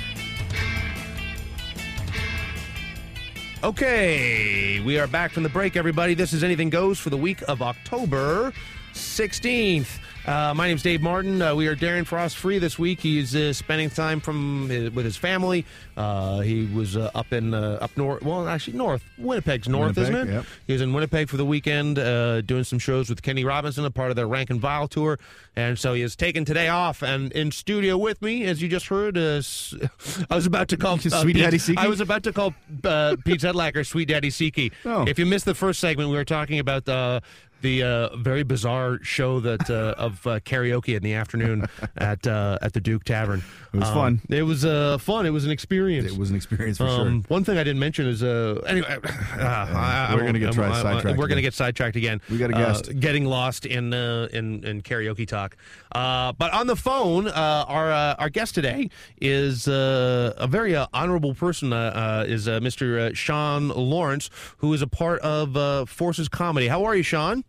[3.63, 6.13] Okay, we are back from the break, everybody.
[6.13, 8.53] This is Anything Goes for the week of October
[8.93, 9.99] 16th.
[10.27, 11.43] Uh, my name's Dave Martin.
[11.43, 12.99] Uh, we are Darren Frost free this week.
[12.99, 15.67] He's uh, spending time from uh, with his family.
[15.99, 18.23] Uh, he was uh, up in uh, up north.
[18.23, 19.05] Well, actually, north.
[19.19, 20.33] Winnipeg's north, Winnipeg, isn't it?
[20.33, 20.47] yep.
[20.67, 23.91] He was in Winnipeg for the weekend, uh, doing some shows with Kenny Robinson, a
[23.91, 25.19] part of their Rank and Vile tour.
[25.57, 27.03] And so he has taken today off.
[27.03, 29.43] And in studio with me, as you just heard, uh,
[30.31, 31.77] I was about to call Sweet Daddy Siki?
[31.77, 34.73] I was about to call uh, Pete Zedlacker Sweet Daddy Siki.
[34.87, 35.05] Oh.
[35.07, 37.21] If you missed the first segment, we were talking about uh,
[37.65, 42.59] the uh, very bizarre show that uh, of uh, karaoke in the afternoon at uh,
[42.63, 43.43] at the Duke Tavern.
[43.73, 44.21] It was Um, fun.
[44.29, 45.25] It was uh, fun.
[45.27, 46.13] It was an experience.
[46.13, 47.29] It was an experience for Um, sure.
[47.29, 48.87] One thing I didn't mention is uh, anyway.
[48.87, 52.21] I- I we're gonna won't- get I- I- sidetracked We're going to get sidetracked again.
[52.31, 53.01] We got a guest.
[53.01, 55.57] getting lost in uh, in in karaoke talk.
[55.93, 60.77] Uh, but on the phone, uh, our uh, our guest today is uh, a very
[60.77, 61.73] uh, honorable person.
[61.73, 62.85] Uh, uh, is uh, Mr.
[63.11, 66.69] Uh, Sean Lawrence, who is a part of uh, Forces Comedy.
[66.69, 67.43] How are you, Sean?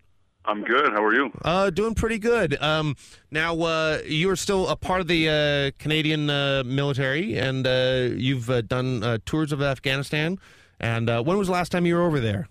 [0.48, 0.92] I'm good.
[0.94, 1.32] How are you?
[1.44, 2.62] Uh, doing pretty good.
[2.62, 2.96] Um,
[3.32, 8.10] now uh, you are still a part of the uh, Canadian uh, military, and uh,
[8.16, 10.38] you've uh, done uh, tours of Afghanistan.
[10.80, 12.48] And uh, when was the last time you were over there?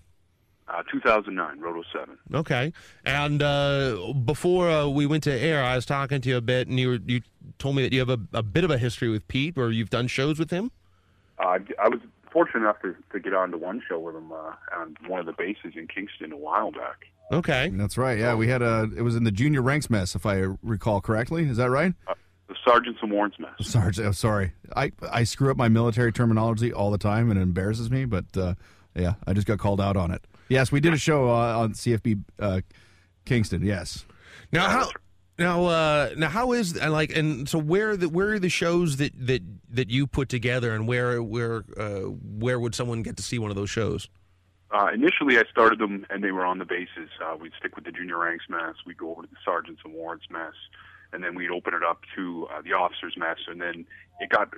[0.67, 2.17] Uh, 2009, Roto 7.
[2.33, 2.73] Okay.
[3.05, 6.67] And uh, before uh, we went to air, I was talking to you a bit,
[6.67, 7.21] and you were, you
[7.59, 9.91] told me that you have a, a bit of a history with Pete, or you've
[9.91, 10.71] done shows with him.
[11.37, 11.99] Uh, I was
[12.31, 15.33] fortunate enough to, to get onto one show with him uh, on one of the
[15.33, 17.05] bases in Kingston a while back.
[17.31, 17.69] Okay.
[17.73, 18.17] That's right.
[18.17, 18.89] Yeah, we had a.
[18.95, 21.45] It was in the junior ranks mess, if I recall correctly.
[21.45, 21.93] Is that right?
[22.47, 23.53] The Sergeants and Warrants Mess.
[23.61, 24.53] Sarge, oh, sorry.
[24.75, 28.05] I I screw up my military terminology all the time, and it embarrasses me.
[28.05, 28.53] But uh,
[28.95, 30.23] yeah, I just got called out on it.
[30.49, 32.61] Yes, we did a show uh, on CFB uh,
[33.25, 33.63] Kingston.
[33.63, 34.05] Yes.
[34.51, 34.89] Now how
[35.37, 38.97] now uh now how is like and so where are the where are the shows
[38.97, 43.23] that that that you put together and where where uh where would someone get to
[43.23, 44.07] see one of those shows?
[44.71, 47.09] Uh, initially, I started them, and they were on the bases.
[47.23, 48.75] Uh, we'd stick with the junior ranks mess.
[48.85, 50.53] We'd go over to the sergeants and warrants mess,
[51.13, 53.37] and then we'd open it up to uh, the officers mess.
[53.47, 53.85] And then
[54.19, 54.49] it got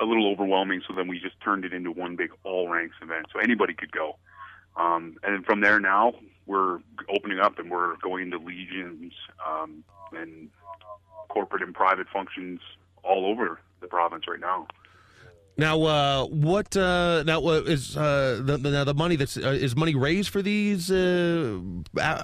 [0.00, 3.26] a little overwhelming, so then we just turned it into one big all ranks event,
[3.32, 4.16] so anybody could go.
[4.76, 6.14] Um, and from there, now
[6.46, 9.12] we're opening up, and we're going into legions
[9.46, 10.50] um, and
[11.28, 12.60] corporate and private functions
[13.02, 14.66] all over the province right now.
[15.58, 19.48] Now, uh, what uh, now uh, is uh, the, the now the money that's uh,
[19.48, 21.60] is money raised for these uh,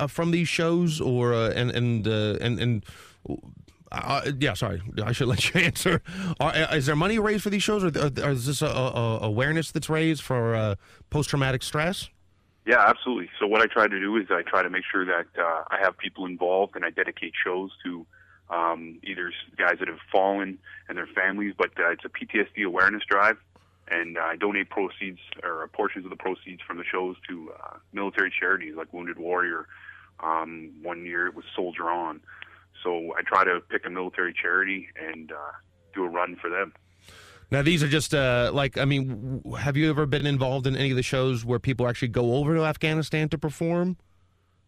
[0.08, 2.84] from these shows or and and and and
[4.38, 6.02] yeah, sorry, I should let you answer.
[6.40, 7.88] Are, is there money raised for these shows, or,
[8.22, 10.76] or is this a, a, awareness that's raised for
[11.08, 12.10] post traumatic stress?
[12.66, 13.30] Yeah, absolutely.
[13.40, 15.96] So what I try to do is I try to make sure that I have
[15.96, 18.06] people involved and I dedicate shows to
[18.50, 23.02] um, either guys that have fallen and their families, but uh, it's a PTSD awareness
[23.08, 23.36] drive,
[23.88, 28.32] and I donate proceeds or portions of the proceeds from the shows to uh, military
[28.38, 29.66] charities like Wounded Warrior.
[30.20, 32.20] Um, one year it was Soldier On.
[32.82, 35.52] So I try to pick a military charity and uh,
[35.94, 36.72] do a run for them.
[37.50, 40.90] Now, these are just uh, like I mean, have you ever been involved in any
[40.90, 43.98] of the shows where people actually go over to Afghanistan to perform?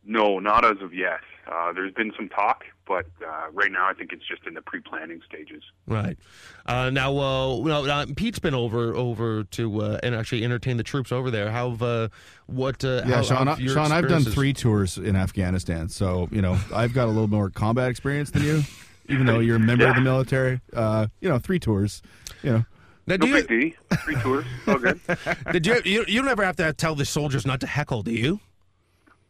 [0.04, 1.20] No, not as of yet.
[1.50, 4.62] Uh, there's been some talk, but uh, right now I think it's just in the
[4.62, 5.62] pre-planning stages.
[5.86, 6.16] Right.
[6.64, 10.82] Uh, now, uh, now, uh, Pete's been over over to uh, and actually entertain the
[10.82, 11.50] troops over there.
[11.50, 12.08] How have uh,
[12.46, 12.84] what?
[12.84, 13.46] Uh, Yeah, how, Sean.
[13.46, 17.28] how Sean, I've done three tours in Afghanistan, so you know I've got a little
[17.28, 18.62] more combat experience than you.
[19.08, 22.00] Even though you're a member of the military, uh, you know, three tours.
[22.42, 22.64] You know,
[23.06, 23.76] Now, no you, big D.
[23.98, 24.46] Three tours.
[24.66, 24.98] All good.
[25.52, 26.04] did you, you?
[26.08, 28.40] You never have to tell the soldiers not to heckle, do you?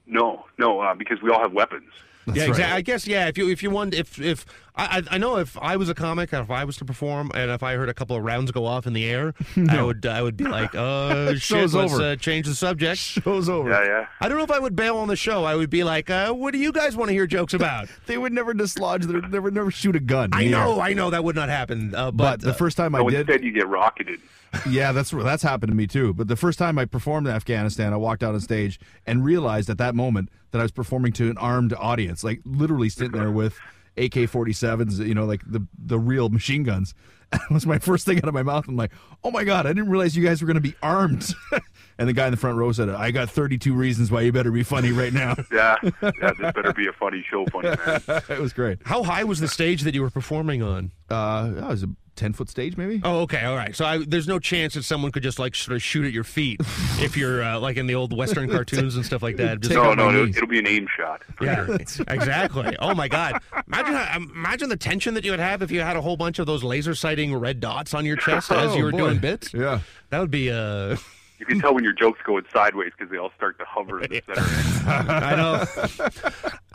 [0.07, 1.91] No, no, uh, because we all have weapons.
[2.27, 2.65] yeah, exactly.
[2.65, 3.29] I guess yeah.
[3.29, 5.95] If you if you want if if I, I I know if I was a
[5.95, 8.67] comic, if I was to perform, and if I heard a couple of rounds go
[8.67, 9.33] off in the air,
[9.71, 12.03] I would I would be like, uh, shit, Show's let's over.
[12.03, 12.99] Uh, change the subject.
[12.99, 13.71] Show's over.
[13.71, 14.07] Yeah, yeah.
[14.21, 15.45] I don't know if I would bail on the show.
[15.45, 17.89] I would be like, uh, what do you guys want to hear jokes about?
[18.07, 19.05] They would never dislodge.
[19.07, 20.31] They would never never shoot a gun.
[20.33, 20.83] I know, air.
[20.83, 21.95] I know that would not happen.
[21.95, 24.21] Uh, But but the uh, first time I So did, instead, you get rocketed.
[24.69, 26.13] yeah, that's that's happened to me too.
[26.15, 29.71] But the first time I performed in Afghanistan, I walked out on stage and realized
[29.71, 33.31] at that moment that I was performing to an armed audience, like literally sitting there
[33.31, 33.57] with
[33.97, 36.95] AK-47s, you know, like the the real machine guns.
[37.33, 38.69] It was my first thing out of my mouth.
[38.69, 38.93] I'm like,
[39.25, 41.35] oh my god, I didn't realize you guys were going to be armed.
[41.99, 44.53] and the guy in the front row said, I got 32 reasons why you better
[44.53, 45.35] be funny right now.
[45.53, 45.91] Yeah, yeah.
[46.39, 48.23] This better be a funny show, funny man.
[48.29, 48.79] it was great.
[48.85, 50.93] how high was the stage that you were performing on?
[51.11, 51.85] Uh, that was
[52.17, 53.01] a 10 foot stage, maybe.
[53.05, 53.75] Oh, okay, all right.
[53.75, 56.25] So I, there's no chance that someone could just like sort of shoot at your
[56.25, 56.61] feet
[57.01, 59.61] if you're uh, like in the old Western cartoons and stuff like that.
[59.61, 61.23] Just, No, no, it'll, it'll be an aim shot.
[61.37, 61.77] For yeah, sure.
[62.09, 62.77] exactly.
[62.79, 63.41] Oh my God!
[63.67, 66.39] Imagine, how- imagine the tension that you would have if you had a whole bunch
[66.39, 68.99] of those laser sighting red dots on your chest as Oh, you were boy.
[68.99, 69.53] doing bits.
[69.53, 69.81] Yeah.
[70.11, 70.51] That would be.
[70.51, 70.97] Uh,
[71.41, 74.11] You can tell when your joke's going sideways because they all start to hover in
[74.11, 75.11] the center.
[75.11, 75.65] I know.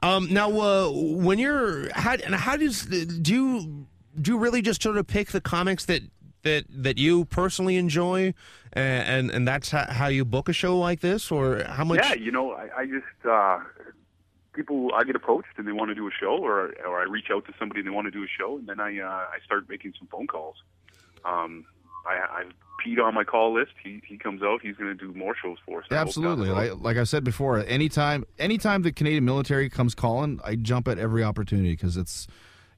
[0.03, 3.87] um, now, uh, when you're how and how does do you
[4.21, 6.03] do you really just sort of pick the comics that
[6.43, 8.33] that that you personally enjoy,
[8.73, 11.99] and and, and that's how, how you book a show like this, or how much?
[12.03, 13.59] Yeah, you know, I, I just uh,
[14.53, 17.27] people I get approached and they want to do a show, or or I reach
[17.31, 19.37] out to somebody and they want to do a show, and then I uh, I
[19.45, 20.55] start making some phone calls.
[21.25, 21.65] Um,
[22.07, 22.43] I, I
[22.83, 23.73] Pete on my call list.
[23.83, 24.61] He he comes out.
[24.61, 25.87] He's going to do more shows for us.
[25.91, 26.47] I Absolutely.
[26.47, 26.55] down.
[26.55, 30.97] Like, like I said before, anytime anytime the Canadian military comes calling, I jump at
[30.97, 32.27] every opportunity because it's,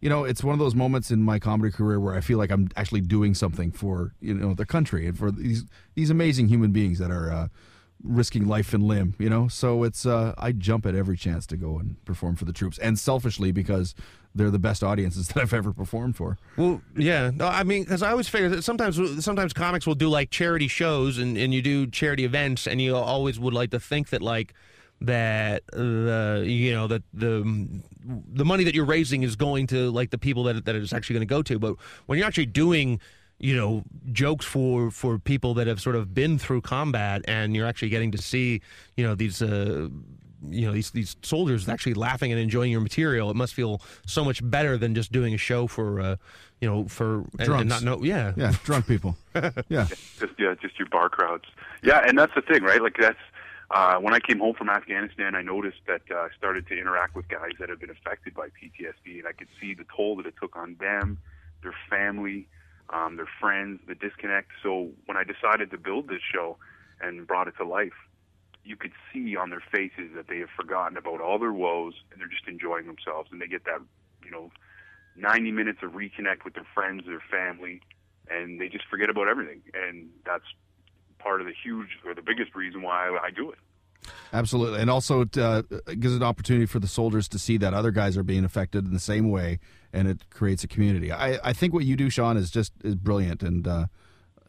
[0.02, 2.52] you know, it's one of those moments in my comedy career where I feel like
[2.52, 6.72] I'm actually doing something for you know the country and for these these amazing human
[6.72, 7.48] beings that are uh,
[8.04, 9.14] risking life and limb.
[9.20, 12.46] You know, so it's uh, I jump at every chance to go and perform for
[12.46, 13.94] the troops, and selfishly because
[14.34, 16.40] they're the best audiences that I've ever performed for.
[16.58, 17.30] Well, yeah.
[17.32, 20.68] No, I mean, because I always figure that sometimes sometimes comics will do like charity
[20.68, 24.24] shows and, and you do charity events, and you always would like to think that
[24.24, 24.56] like
[25.02, 27.82] that the you know that the
[28.34, 31.16] the money that you're raising is going to like the people that that it's actually
[31.16, 31.60] going to go to.
[31.60, 33.00] But when you're actually doing
[33.40, 37.66] you know jokes for for people that have sort of been through combat and you're
[37.66, 38.62] actually getting to see
[38.96, 39.88] you know these uh
[40.50, 44.24] you know these these soldiers actually laughing and enjoying your material it must feel so
[44.24, 46.16] much better than just doing a show for uh
[46.60, 49.18] you know for and, and not know yeah Yeah, drunk people.
[49.70, 49.88] Yeah.
[50.20, 51.46] just yeah, just your bar crowds.
[51.82, 52.82] Yeah, and that's the thing, right?
[52.82, 53.18] Like that's
[53.73, 57.15] uh, when I came home from Afghanistan, I noticed that uh, I started to interact
[57.15, 60.25] with guys that had been affected by PTSD, and I could see the toll that
[60.25, 61.17] it took on them,
[61.63, 62.47] their family,
[62.89, 64.49] um, their friends, the disconnect.
[64.62, 66.57] So when I decided to build this show
[66.99, 67.93] and brought it to life,
[68.63, 72.19] you could see on their faces that they have forgotten about all their woes and
[72.19, 73.79] they're just enjoying themselves, and they get that,
[74.23, 74.51] you know,
[75.15, 77.81] 90 minutes of reconnect with their friends, their family,
[78.29, 79.62] and they just forget about everything.
[79.73, 80.45] And that's
[81.21, 83.57] part of the huge or the biggest reason why I, I do it.
[84.34, 85.62] Absolutely, and also it uh,
[85.99, 88.93] gives an opportunity for the soldiers to see that other guys are being affected in
[88.93, 89.60] the same way,
[89.93, 91.12] and it creates a community.
[91.12, 93.86] I, I think what you do, Sean, is just is brilliant, and uh,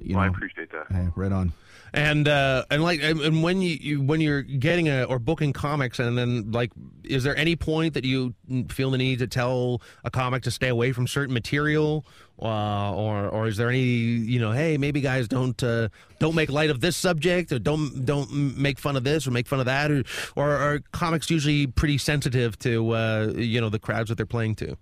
[0.01, 0.87] you Well, I appreciate that.
[0.91, 1.53] hey, right on.
[1.93, 5.53] and uh and like and and when you, you when you're getting a or booking
[5.53, 6.73] comics and then like
[7.05, 8.35] is there any point that you
[8.71, 12.07] feel the need to tell a comic to stay away from certain material
[12.45, 16.51] uh or or is there any you know hey maybe guys don't uh don't make
[16.51, 19.67] light of this subject or don't don't make fun of this or make fun of
[19.67, 20.03] that or
[20.37, 24.55] or are comics usually pretty sensitive to uh you know the crowds that they're playing
[24.55, 24.77] to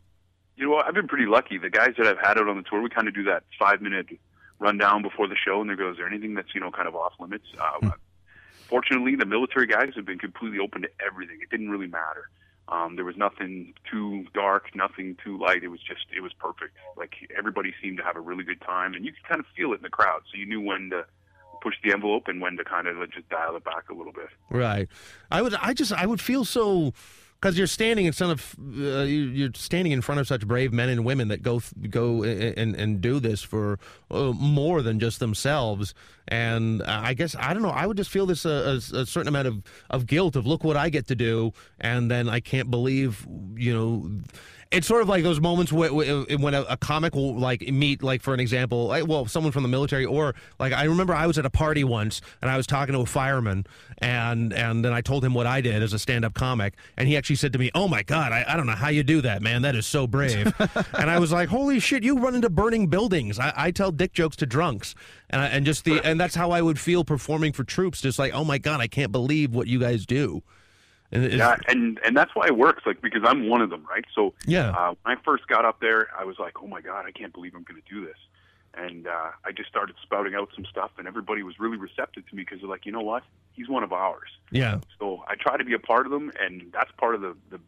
[0.56, 0.76] You know.
[0.76, 1.58] I've been pretty lucky.
[1.58, 3.80] The guys that I've had out on the tour, we kind of do that five
[3.80, 4.06] minute
[4.58, 6.94] rundown before the show, and there goes "Is there anything that's you know kind of
[6.94, 7.90] off limits?" Uh,
[8.68, 11.38] Fortunately, the military guys have been completely open to everything.
[11.42, 12.30] It didn't really matter.
[12.70, 15.64] Um, there was nothing too dark, nothing too light.
[15.64, 16.76] It was just, it was perfect.
[16.96, 19.72] Like everybody seemed to have a really good time, and you could kind of feel
[19.72, 20.22] it in the crowd.
[20.30, 21.04] So you knew when to
[21.60, 24.28] push the envelope and when to kind of just dial it back a little bit.
[24.50, 24.88] Right.
[25.30, 25.54] I would.
[25.54, 25.92] I just.
[25.92, 26.92] I would feel so
[27.40, 28.54] because you're standing in front of.
[28.60, 32.22] Uh, you- you're standing in front of such brave men and women that go go
[32.22, 33.78] and and do this for
[34.10, 35.94] uh, more than just themselves.
[36.28, 37.70] And uh, I guess I don't know.
[37.70, 40.64] I would just feel this uh, a, a certain amount of of guilt of look
[40.64, 43.26] what I get to do, and then I can't believe
[43.56, 44.10] you know.
[44.70, 48.04] It's sort of like those moments where, uh, when a, a comic will like meet,
[48.04, 51.26] like for an example, like, well, someone from the military, or like I remember I
[51.26, 53.66] was at a party once and I was talking to a fireman,
[53.98, 57.16] and and then I told him what I did as a stand-up comic, and he
[57.16, 59.42] actually said to me, "Oh my God, I, I don't know how you do that,
[59.42, 59.62] man.
[59.62, 60.52] That is so brave."
[60.94, 64.12] and I was like, "Holy shit, you run into burning buildings." I, I tell dick
[64.12, 64.94] jokes to drunks,
[65.30, 68.20] and I, and just the and that's how I would feel performing for troops, just
[68.20, 70.44] like, "Oh my God, I can't believe what you guys do."
[71.12, 72.84] And yeah, and and that's why it works.
[72.86, 74.04] Like because I'm one of them, right?
[74.14, 74.70] So Yeah.
[74.70, 77.32] uh, when I first got up there, I was like, oh my god, I can't
[77.32, 78.16] believe I'm going to do this.
[78.74, 82.36] And uh, I just started spouting out some stuff, and everybody was really receptive to
[82.36, 84.30] me because they're like, you know what, he's one of ours.
[84.52, 84.78] yeah.
[85.00, 87.58] So I try to be a part of them, and that's part of the the,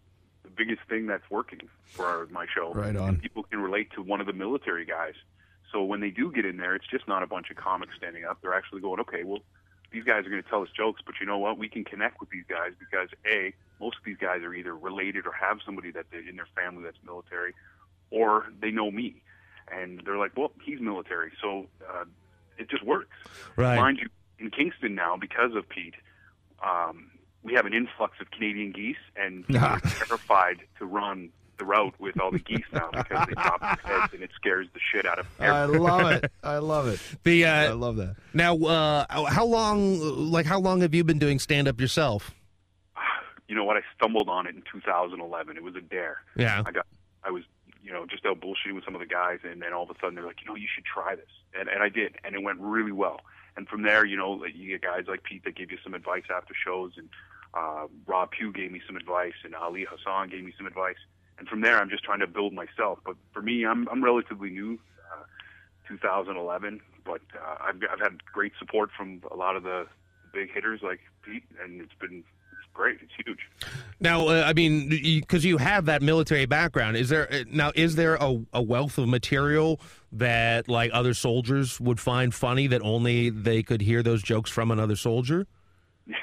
[0.45, 2.73] the biggest thing that's working for our, my show.
[2.73, 3.17] Right on.
[3.17, 5.15] People can relate to one of the military guys.
[5.73, 8.25] So when they do get in there, it's just not a bunch of comics standing
[8.25, 8.39] up.
[8.43, 9.41] They're actually going, okay, well,
[9.93, 11.59] these guys are going to tell us jokes, but you know what?
[11.59, 15.27] We can connect with these guys because a most of these guys are either related
[15.27, 17.55] or have somebody that they, in their family that's military,
[18.11, 19.23] or they know me,
[19.71, 22.05] and they're like, well, he's military, so uh,
[22.59, 23.17] it just works.
[23.57, 23.77] Right.
[23.77, 25.95] Mind you, in Kingston now, because of Pete,
[26.65, 27.11] um,
[27.43, 31.31] we have an influx of Canadian geese, and are terrified to run
[31.63, 34.67] the route with all the geese now because they drop their heads and it scares
[34.75, 36.33] the shit out of I love it.
[36.43, 37.01] I love it.
[37.23, 38.17] The I uh, love that.
[38.35, 40.01] now, uh, how long?
[40.31, 42.35] Like, how long have you been doing stand up yourself?
[43.49, 43.77] You know what?
[43.77, 45.59] I stumbled on it in 2011.
[45.59, 46.23] It was a dare.
[46.37, 46.63] Yeah.
[46.65, 46.87] I got,
[47.23, 47.43] I was,
[47.83, 49.95] you know, just out bullshitting with some of the guys, and then all of a
[50.01, 52.43] sudden they're like, you know, you should try this, and and I did, and it
[52.43, 53.21] went really well.
[53.57, 56.25] And from there, you know, you get guys like Pete that give you some advice
[56.35, 57.11] after shows, and
[57.53, 60.97] uh, Rob Pugh gave me some advice, and Ali Hassan gave me some advice.
[61.43, 63.01] And from there, I'm just trying to build myself.
[63.05, 64.79] But for me, I'm I'm relatively new,
[65.13, 65.25] uh,
[65.89, 69.89] 2011, but uh, I've I've had great support from a lot of the
[70.33, 72.23] big hitters like Pete, and it's been
[72.53, 73.01] it's great.
[73.03, 73.41] It's huge.
[73.99, 77.97] Now, uh, I mean, because you have that military background, is there uh, now is
[77.97, 79.81] there a, a wealth of material
[80.13, 84.71] that like other soldiers would find funny that only they could hear those jokes from
[84.71, 85.49] another soldier?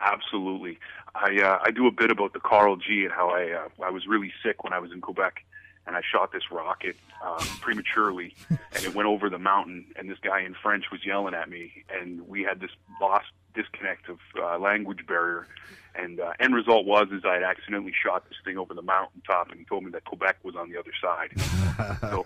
[0.00, 0.80] Absolutely.
[1.20, 3.90] I uh, I do a bit about the Carl G and how I uh, I
[3.90, 5.44] was really sick when I was in Quebec,
[5.86, 10.18] and I shot this rocket um, prematurely, and it went over the mountain, and this
[10.20, 14.58] guy in French was yelling at me, and we had this lost disconnect of uh,
[14.58, 15.46] language barrier,
[15.94, 19.50] and uh, end result was is I had accidentally shot this thing over the mountaintop,
[19.50, 21.98] and he told me that Quebec was on the other side.
[22.00, 22.22] so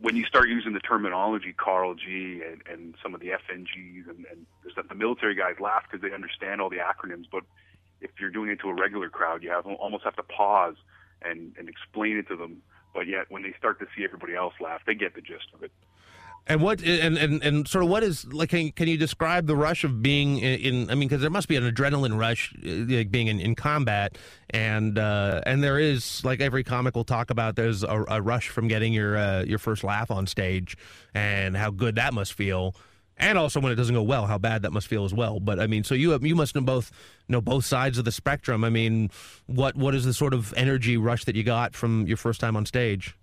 [0.00, 4.26] when you start using the terminology Carl G and, and some of the FNGs and,
[4.30, 7.24] and stuff, the military guys laugh because they understand all the acronyms.
[7.32, 7.44] But
[8.34, 10.76] doing it to a regular crowd, you have almost have to pause
[11.22, 12.60] and, and explain it to them.
[12.92, 15.62] But yet, when they start to see everybody else laugh, they get the gist of
[15.62, 15.72] it.
[16.46, 18.50] And what and, and, and sort of what is like?
[18.50, 20.60] Can, can you describe the rush of being in?
[20.60, 23.54] in I mean, because there must be an adrenaline rush, uh, like being in, in
[23.54, 24.18] combat,
[24.50, 27.56] and uh, and there is like every comic will talk about.
[27.56, 30.76] There's a, a rush from getting your uh, your first laugh on stage,
[31.14, 32.74] and how good that must feel,
[33.16, 35.40] and also when it doesn't go well, how bad that must feel as well.
[35.40, 36.90] But I mean, so you have, you must know both
[37.28, 38.64] know both sides of the spectrum.
[38.64, 39.10] I mean,
[39.46, 42.56] what what is the sort of energy rush that you got from your first time
[42.56, 43.16] on stage?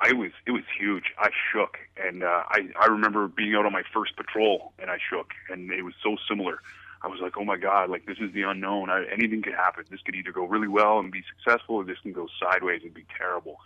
[0.00, 1.04] I was it was huge.
[1.18, 4.98] I shook, and uh, I I remember being out on my first patrol, and I
[5.10, 6.60] shook, and it was so similar.
[7.02, 8.90] I was like, oh my god, like this is the unknown.
[8.90, 9.84] I, anything could happen.
[9.90, 12.92] This could either go really well and be successful, or this can go sideways and
[12.92, 13.58] be terrible.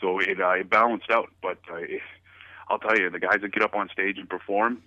[0.00, 1.30] So it uh, it balanced out.
[1.40, 2.00] But uh, it,
[2.72, 4.82] I'll tell you, the guys that get up on stage and perform,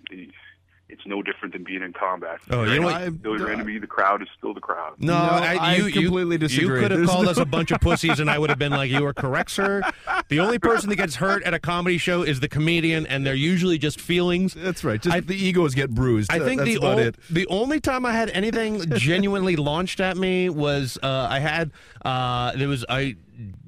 [0.88, 2.38] it's no different than being in combat.
[2.50, 3.00] Oh, you know what?
[3.00, 3.78] You're still your enemy.
[3.78, 4.94] The crowd is still the crowd.
[4.98, 6.80] No, I you, completely you, disagree.
[6.82, 8.72] You could have called no- us a bunch of pussies, and I would have been
[8.72, 9.82] like, "You are correct, sir."
[10.28, 13.34] The only person that gets hurt at a comedy show is the comedian, and they're
[13.36, 14.54] usually just feelings.
[14.54, 15.00] That's right.
[15.00, 16.32] Just the egos get bruised.
[16.32, 17.16] I think That's the about ol- it.
[17.30, 21.70] the only time I had anything genuinely launched at me was uh, I had
[22.04, 23.14] uh, there was I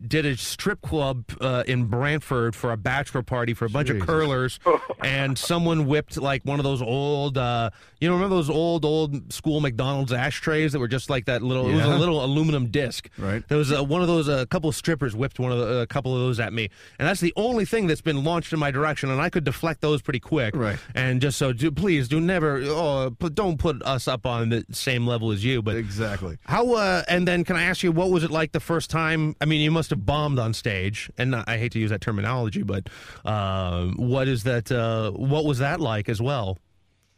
[0.07, 4.01] did a strip club uh, in Brantford for a bachelor party for a bunch of
[4.01, 4.59] curlers,
[5.05, 9.33] and someone whipped like one of those old, uh, you know, remember those old old
[9.33, 11.69] school McDonald's ashtrays that were just like that little.
[11.69, 13.09] It was a little aluminum disc.
[13.19, 13.47] Right.
[13.49, 14.29] There was uh, one of those.
[14.29, 17.07] A couple of strippers whipped one of the, a couple of those at me, and
[17.09, 20.03] that's the only thing that's been launched in my direction, and I could deflect those
[20.03, 20.55] pretty quick.
[20.57, 20.79] Right.
[20.95, 22.63] And just so, do, please do never.
[22.65, 25.63] Oh, put, don't put us up on the same level as you.
[25.63, 26.39] But Exactly.
[26.45, 26.73] how?
[26.75, 29.35] Uh, and then, can I ask you, what was it like the first time?
[29.41, 32.63] I mean, you must have bombed on stage, and I hate to use that terminology,
[32.63, 32.89] but
[33.25, 34.71] uh, what is that?
[34.71, 36.59] Uh, what was that like as well?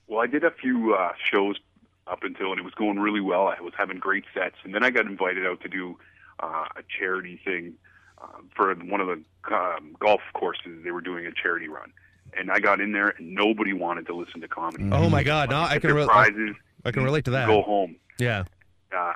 [0.06, 1.56] Well, I did a few uh, shows
[2.06, 3.46] up until, and it was going really well.
[3.46, 5.98] I was having great sets, and then I got invited out to do
[6.42, 7.74] uh, a charity thing
[8.20, 10.82] um, for one of the um, golf courses.
[10.82, 11.92] They were doing a charity run,
[12.36, 14.88] and I got in there, and nobody wanted to listen to comedy.
[14.92, 15.50] Oh my God!
[15.50, 15.94] No, I can.
[15.94, 17.46] Re- prizes, I can relate to that.
[17.46, 17.96] Go home.
[18.18, 18.44] Yeah.
[18.96, 19.12] Uh,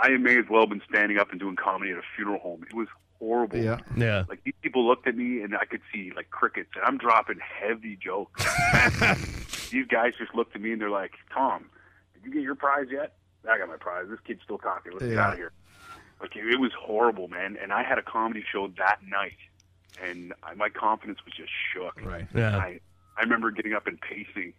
[0.00, 2.64] I may as well have been standing up and doing comedy at a funeral home.
[2.68, 2.88] It was
[3.18, 3.58] horrible.
[3.58, 3.78] Yeah.
[3.96, 4.24] Yeah.
[4.28, 7.38] Like these people looked at me and I could see like crickets, and I'm dropping
[7.38, 8.44] heavy jokes.
[9.70, 11.66] these guys just looked at me and they're like, "Tom,
[12.14, 13.12] did you get your prize yet?"
[13.48, 14.06] I got my prize.
[14.08, 14.92] This kid's still talking.
[14.92, 15.52] Let's get out of here.
[16.20, 17.56] Like it was horrible, man.
[17.60, 19.38] And I had a comedy show that night,
[20.02, 22.00] and I, my confidence was just shook.
[22.02, 22.26] Right.
[22.34, 22.56] Yeah.
[22.56, 22.80] I
[23.16, 24.52] I remember getting up and pacing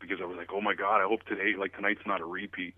[0.00, 2.74] because I was like, "Oh my god, I hope today, like tonight's not a repeat."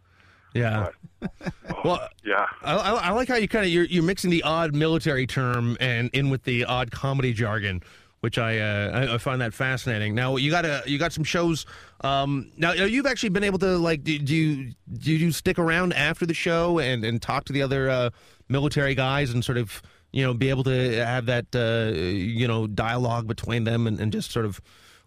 [0.57, 0.89] Yeah.
[1.21, 1.53] But,
[1.85, 2.47] Well, yeah.
[2.63, 5.77] I, I, I like how you kind of you're, you're mixing the odd military term
[5.81, 7.83] and in with the odd comedy jargon,
[8.21, 10.15] which I uh, I, find that fascinating.
[10.15, 11.65] Now you got a you got some shows.
[12.01, 15.93] Um, now you've actually been able to like do, do you do you stick around
[15.93, 18.11] after the show and and talk to the other uh,
[18.49, 19.81] military guys and sort of
[20.13, 24.13] you know be able to have that uh, you know dialogue between them and, and
[24.13, 24.61] just sort of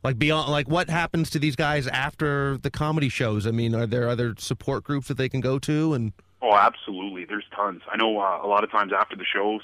[0.04, 3.86] like beyond like what happens to these guys after the comedy shows i mean are
[3.86, 7.26] there other support groups that they can go to and Oh, absolutely.
[7.26, 7.82] There's tons.
[7.92, 9.62] I know uh, a lot of times after the shows,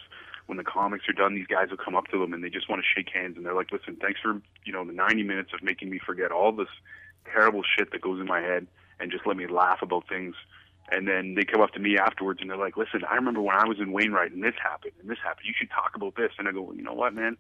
[0.47, 2.69] when the comics are done, these guys will come up to them and they just
[2.69, 5.51] want to shake hands and they're like, "Listen, thanks for you know the 90 minutes
[5.53, 6.67] of making me forget all this
[7.31, 8.67] terrible shit that goes in my head
[8.99, 10.35] and just let me laugh about things."
[10.91, 13.55] And then they come up to me afterwards and they're like, "Listen, I remember when
[13.55, 15.47] I was in Wainwright and this happened and this happened.
[15.47, 17.37] You should talk about this." And I go, well, "You know what, man?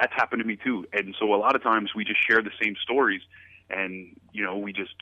[0.00, 2.52] That's happened to me too." And so a lot of times we just share the
[2.62, 3.22] same stories
[3.68, 4.94] and you know we just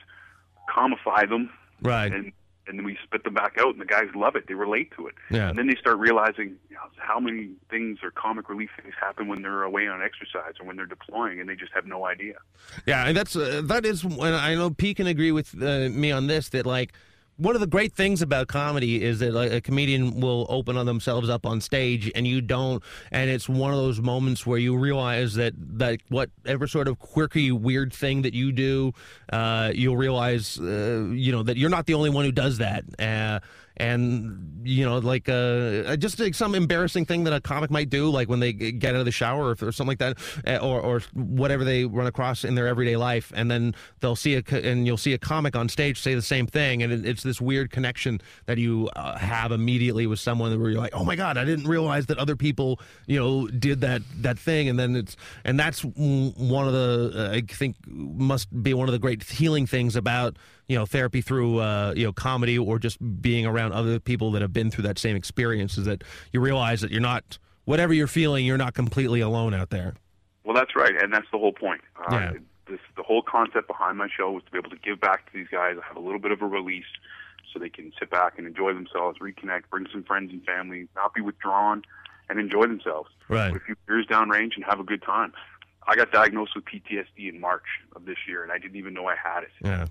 [0.69, 1.49] comify them
[1.81, 2.31] right and
[2.69, 4.47] and then we spit them back out, and the guys love it.
[4.47, 5.15] They relate to it.
[5.31, 5.49] Yeah.
[5.49, 9.27] And then they start realizing you know, how many things or comic relief things happen
[9.27, 12.35] when they're away on exercise or when they're deploying, and they just have no idea.
[12.85, 16.11] Yeah, and that's uh, that is when I know Pete can agree with uh, me
[16.11, 16.93] on this that like
[17.39, 20.85] one of the great things about comedy is that like, a comedian will open on
[20.85, 24.75] themselves up on stage and you don't and it's one of those moments where you
[24.77, 28.93] realize that that whatever sort of quirky weird thing that you do
[29.31, 32.83] uh, you'll realize uh, you know that you're not the only one who does that.
[32.99, 33.39] Uh,
[33.79, 38.09] and you know like uh, just like some embarrassing thing that a comic might do
[38.09, 40.81] like when they get out of the shower or, or something like that uh, or,
[40.81, 44.85] or whatever they run across in their everyday life and then they'll see a and
[44.85, 47.71] you'll see a comic on stage say the same thing and it, it's this weird
[47.71, 51.45] connection that you uh, have immediately with someone where you're like oh my god i
[51.45, 55.15] didn't realize that other people you know did that that thing and then it's
[55.45, 59.65] and that's one of the uh, i think must be one of the great healing
[59.65, 60.37] things about
[60.69, 64.41] you know therapy through uh, you know comedy or just being around other people that
[64.41, 68.07] have been through that same experience is that you realize that you're not whatever you're
[68.07, 69.95] feeling you're not completely alone out there
[70.45, 71.81] Well, that's right, and that's the whole point.
[71.99, 72.33] Uh, Yeah.
[72.67, 75.33] This the whole concept behind my show was to be able to give back to
[75.33, 76.91] these guys, have a little bit of a release,
[77.51, 81.15] so they can sit back and enjoy themselves, reconnect, bring some friends and family, not
[81.15, 81.81] be withdrawn,
[82.29, 83.09] and enjoy themselves.
[83.27, 83.51] Right.
[83.53, 85.33] Put a few beers downrange and have a good time.
[85.89, 87.65] I got diagnosed with PTSD in March
[87.95, 89.49] of this year, and I didn't even know I had it.
[89.63, 89.87] yeah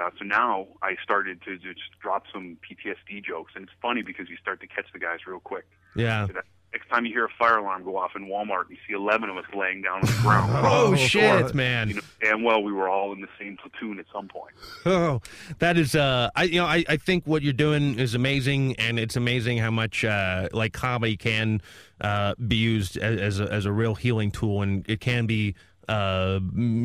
[0.00, 4.30] Uh, so now I started to just drop some PTSD jokes, and it's funny because
[4.30, 5.66] you start to catch the guys real quick.
[5.94, 8.76] yeah So that next time you hear a fire alarm go off in Walmart, you
[8.88, 10.52] see 11 of us laying down on the ground.
[10.64, 14.06] oh, shit man You know, damn well we were all in the same platoon at
[14.12, 14.54] some point.
[14.86, 15.20] Oh,
[15.58, 18.98] that is uh I you know I, I think what you're doing is amazing and
[18.98, 21.60] it's amazing how much uh like comedy can
[22.00, 25.54] uh be used as, as a as a real healing tool and it can be
[25.88, 26.38] uh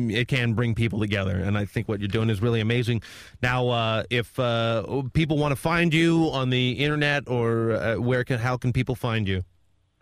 [0.08, 3.02] it can bring people together and I think what you're doing is really amazing.
[3.42, 8.24] Now uh if uh people want to find you on the internet or uh, where
[8.24, 9.44] can how can people find you?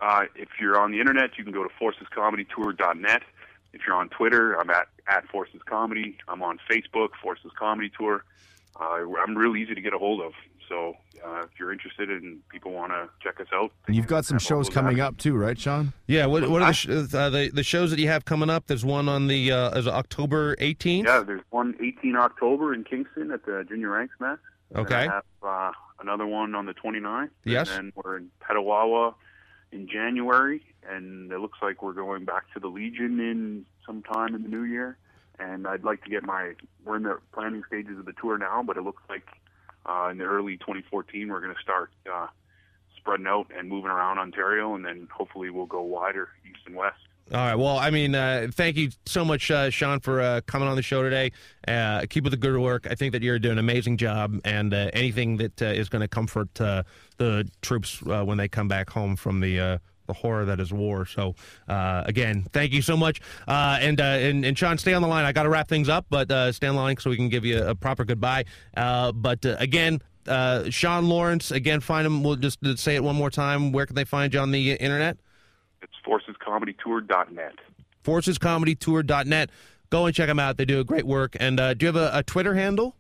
[0.01, 3.22] Uh, if you're on the internet, you can go to forcescomedytour.net.
[3.72, 6.16] If you're on Twitter, I'm at, at Forces Comedy.
[6.28, 8.24] I'm on Facebook, Forces Comedy Tour.
[8.80, 10.32] Uh, I'm real easy to get a hold of.
[10.68, 10.94] So
[11.24, 14.38] uh, if you're interested and people want to check us out, And you've got some
[14.38, 15.03] shows coming apps.
[15.03, 15.92] up too, right, Sean?
[16.09, 18.66] Yeah, what what are the sh- uh, the the shows that you have coming up?
[18.66, 21.05] There's one on the uh is October 18th.
[21.07, 24.38] Yeah, there's one 18 October in Kingston at the Junior Ranks Match.
[24.74, 24.94] And Okay.
[25.07, 25.70] I have uh,
[26.01, 27.30] another one on the 29th.
[27.44, 27.68] Yes.
[27.70, 29.14] And then we're in Petawawa
[29.72, 34.42] in January, and it looks like we're going back to the Legion in sometime in
[34.42, 34.96] the new year.
[35.38, 36.54] And I'd like to get my.
[36.84, 39.26] We're in the planning stages of the tour now, but it looks like
[39.84, 42.28] uh, in the early 2014 we're going to start uh,
[42.96, 46.96] spreading out and moving around Ontario, and then hopefully we'll go wider east and west.
[47.34, 47.56] All right.
[47.56, 50.82] Well, I mean, uh, thank you so much, uh, Sean, for uh, coming on the
[50.82, 51.32] show today.
[51.66, 52.86] Uh, keep up the good work.
[52.88, 56.02] I think that you're doing an amazing job, and uh, anything that uh, is going
[56.02, 60.72] to comfort the troops when they come back home from the the horror that is
[60.72, 61.04] war.
[61.04, 61.34] So,
[61.66, 63.20] again, thank you so much.
[63.48, 65.24] And, and and Sean, stay on the line.
[65.24, 67.44] I got to wrap things up, but stay on the line so we can give
[67.44, 68.44] you a, proper goodbye.
[68.74, 70.00] But again.
[70.70, 72.24] Sean Lawrence, again, find him.
[72.24, 73.70] We'll just say it one more time.
[73.70, 75.18] Where can they find you on the internet?
[75.82, 75.92] It's
[76.47, 77.55] forcescomedytour.net.
[78.05, 79.51] forcescomedytour.net.
[79.90, 80.57] Go and check them out.
[80.57, 81.36] They do a great work.
[81.38, 82.97] And uh, do you have a, a Twitter handle?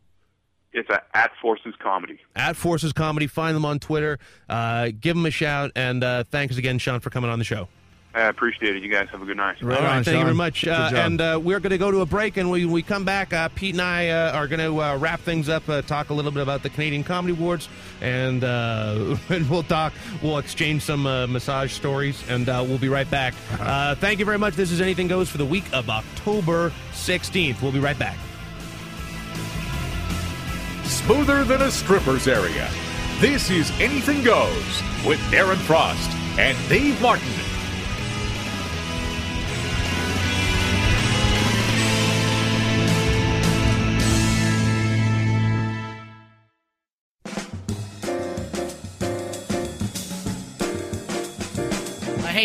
[0.72, 2.20] It's a, at Forces Comedy.
[2.34, 3.26] At Forces Comedy.
[3.26, 4.18] Find them on Twitter.
[4.48, 5.72] Uh, give them a shout.
[5.74, 7.68] And uh, thanks again, Sean, for coming on the show.
[8.16, 8.82] I appreciate it.
[8.82, 9.62] You guys have a good night.
[9.62, 10.66] Right All right, on, thank you very much.
[10.66, 13.34] Uh, and uh, we're going to go to a break, and when we come back,
[13.34, 16.14] uh, Pete and I uh, are going to uh, wrap things up, uh, talk a
[16.14, 17.68] little bit about the Canadian Comedy Awards,
[18.00, 19.92] and, uh, and we'll talk,
[20.22, 23.34] we'll exchange some uh, massage stories, and uh, we'll be right back.
[23.66, 24.54] Uh, thank you very much.
[24.54, 27.60] This is Anything Goes for the week of October 16th.
[27.60, 28.16] We'll be right back.
[30.84, 32.68] Smoother than a stripper's area.
[33.18, 37.32] This is Anything Goes with Darren Frost and Dave Martin.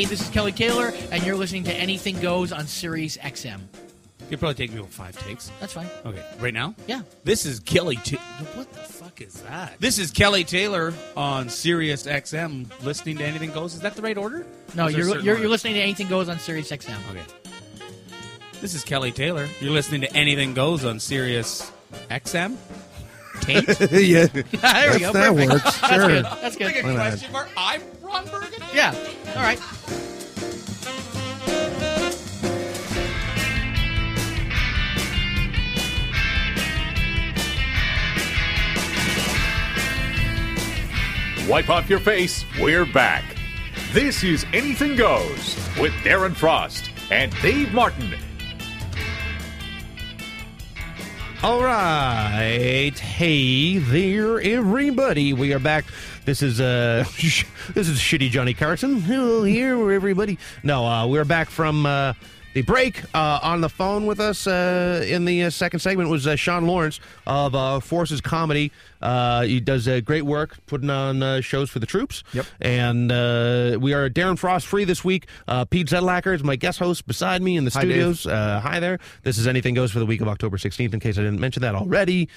[0.02, 3.62] Hey, this is Kelly Taylor, and you're listening to Anything Goes on Sirius XM.
[4.28, 5.52] It'd probably take me about five takes.
[5.60, 5.88] That's fine.
[6.06, 6.74] Okay, right now?
[6.88, 7.02] Yeah.
[7.24, 7.98] This is Kelly.
[7.98, 8.18] Ta-
[8.56, 9.80] what the fuck is that?
[9.80, 13.76] This is Kelly Taylor on Sirius XM, listening to Anything Goes.
[13.76, 14.46] Is that the right order?
[14.74, 15.42] No, is there a you're, certain you're, order?
[15.44, 16.98] you're listening to Anything Goes on Sirius XM.
[17.12, 17.24] Okay.
[18.60, 19.48] This is Kelly Taylor.
[19.60, 21.72] You're listening to Anything Goes on Sirius
[22.10, 22.58] XM.
[23.42, 23.68] Tate?
[23.92, 24.26] yeah.
[24.28, 25.12] there we go.
[25.12, 25.52] That Perfect.
[25.52, 25.64] works.
[25.82, 26.08] That's Sure.
[26.08, 26.26] good.
[26.26, 26.66] That's good.
[26.68, 27.08] Like a Why not?
[27.10, 27.50] question mark.
[27.58, 28.58] I'm Ron Burgundy.
[28.74, 28.94] Yeah.
[29.36, 29.60] All right.
[41.50, 43.24] Wipe off your face, we're back.
[43.92, 48.14] This is Anything Goes with Darren Frost and Dave Martin.
[51.44, 55.34] All right, hey there, everybody.
[55.34, 55.86] We are back.
[56.24, 59.02] This is uh, this is shitty Johnny Carson.
[59.02, 60.38] Hello here, everybody.
[60.62, 62.14] No, uh, we're back from uh,
[62.54, 63.04] the break.
[63.14, 66.66] Uh, on the phone with us uh, in the uh, second segment was uh, Sean
[66.66, 68.72] Lawrence of uh, Forces Comedy.
[69.02, 72.24] Uh, he does uh, great work putting on uh, shows for the troops.
[72.34, 72.46] Yep.
[72.60, 75.28] And uh, we are Darren Frost free this week.
[75.48, 78.26] Uh, Pete Zedlacker is my guest host beside me in the Hi, studios.
[78.26, 79.00] Uh, hi there.
[79.24, 81.62] This is Anything Goes for the week of October 16th, in case I didn't mention
[81.62, 82.30] that already.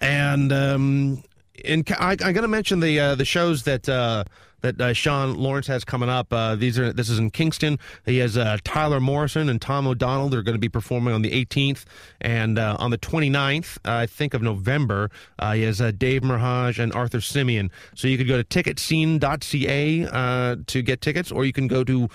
[0.00, 1.22] And um,
[1.64, 4.24] in, I, I'm going to mention the uh, the shows that uh,
[4.66, 6.32] that uh, Sean Lawrence has coming up.
[6.32, 7.78] Uh, these are this is in Kingston.
[8.04, 10.28] He has uh, Tyler Morrison and Tom O'Donnell.
[10.28, 11.84] They're going to be performing on the 18th
[12.20, 15.10] and uh, on the 29th, uh, I think of November.
[15.38, 17.70] Uh, he has uh, Dave Merheje and Arthur Simeon.
[17.94, 22.08] So you could go to ticketscene.ca to get tickets, or you can go to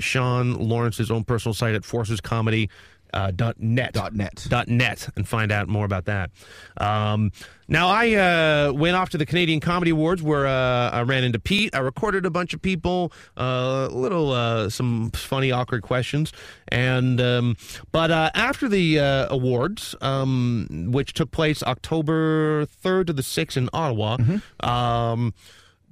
[0.00, 2.70] Sean Lawrence's own personal site at Forces Comedy.
[3.14, 4.46] Uh, dot net Dot net.
[4.48, 6.30] dot net and find out more about that.
[6.76, 7.32] Um,
[7.66, 11.38] now I uh, went off to the Canadian Comedy Awards where uh, I ran into
[11.38, 11.74] Pete.
[11.74, 16.32] I recorded a bunch of people, uh, little uh, some funny awkward questions,
[16.68, 17.56] and um,
[17.92, 23.56] but uh, after the uh, awards, um, which took place October third to the sixth
[23.56, 24.18] in Ottawa.
[24.60, 25.34] Um,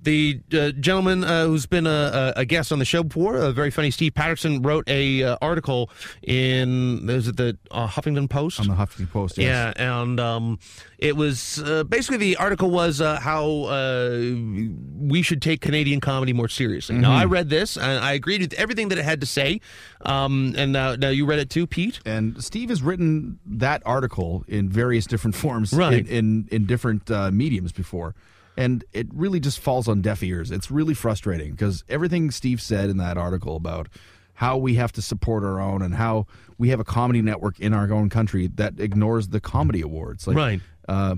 [0.06, 3.70] the uh, gentleman uh, who's been a, a guest on the show before, a very
[3.70, 5.90] funny Steve Patterson, wrote a uh, article
[6.22, 9.36] in is it the uh, Huffington Post On the Huffington Post.
[9.36, 9.74] Yes.
[9.76, 10.58] yeah, and um,
[10.98, 14.10] it was uh, basically the article was uh, how uh,
[14.98, 16.96] we should take Canadian comedy more seriously.
[16.96, 17.32] Now, I Mm-hmm.
[17.32, 19.60] read this and I agreed with everything that it had to say.
[20.02, 21.98] Um, and now, now you read it too, Pete.
[22.06, 26.06] And Steve has written that article in various different forms Right.
[26.06, 28.14] in, in, in different uh, mediums before.
[28.56, 30.50] And it really just falls on deaf ears.
[30.50, 33.88] It's really frustrating because everything Steve said in that article about
[34.34, 36.26] how we have to support our own and how
[36.58, 40.26] we have a comedy network in our own country that ignores the comedy awards.
[40.26, 40.60] Like, Right.
[40.88, 41.16] Uh,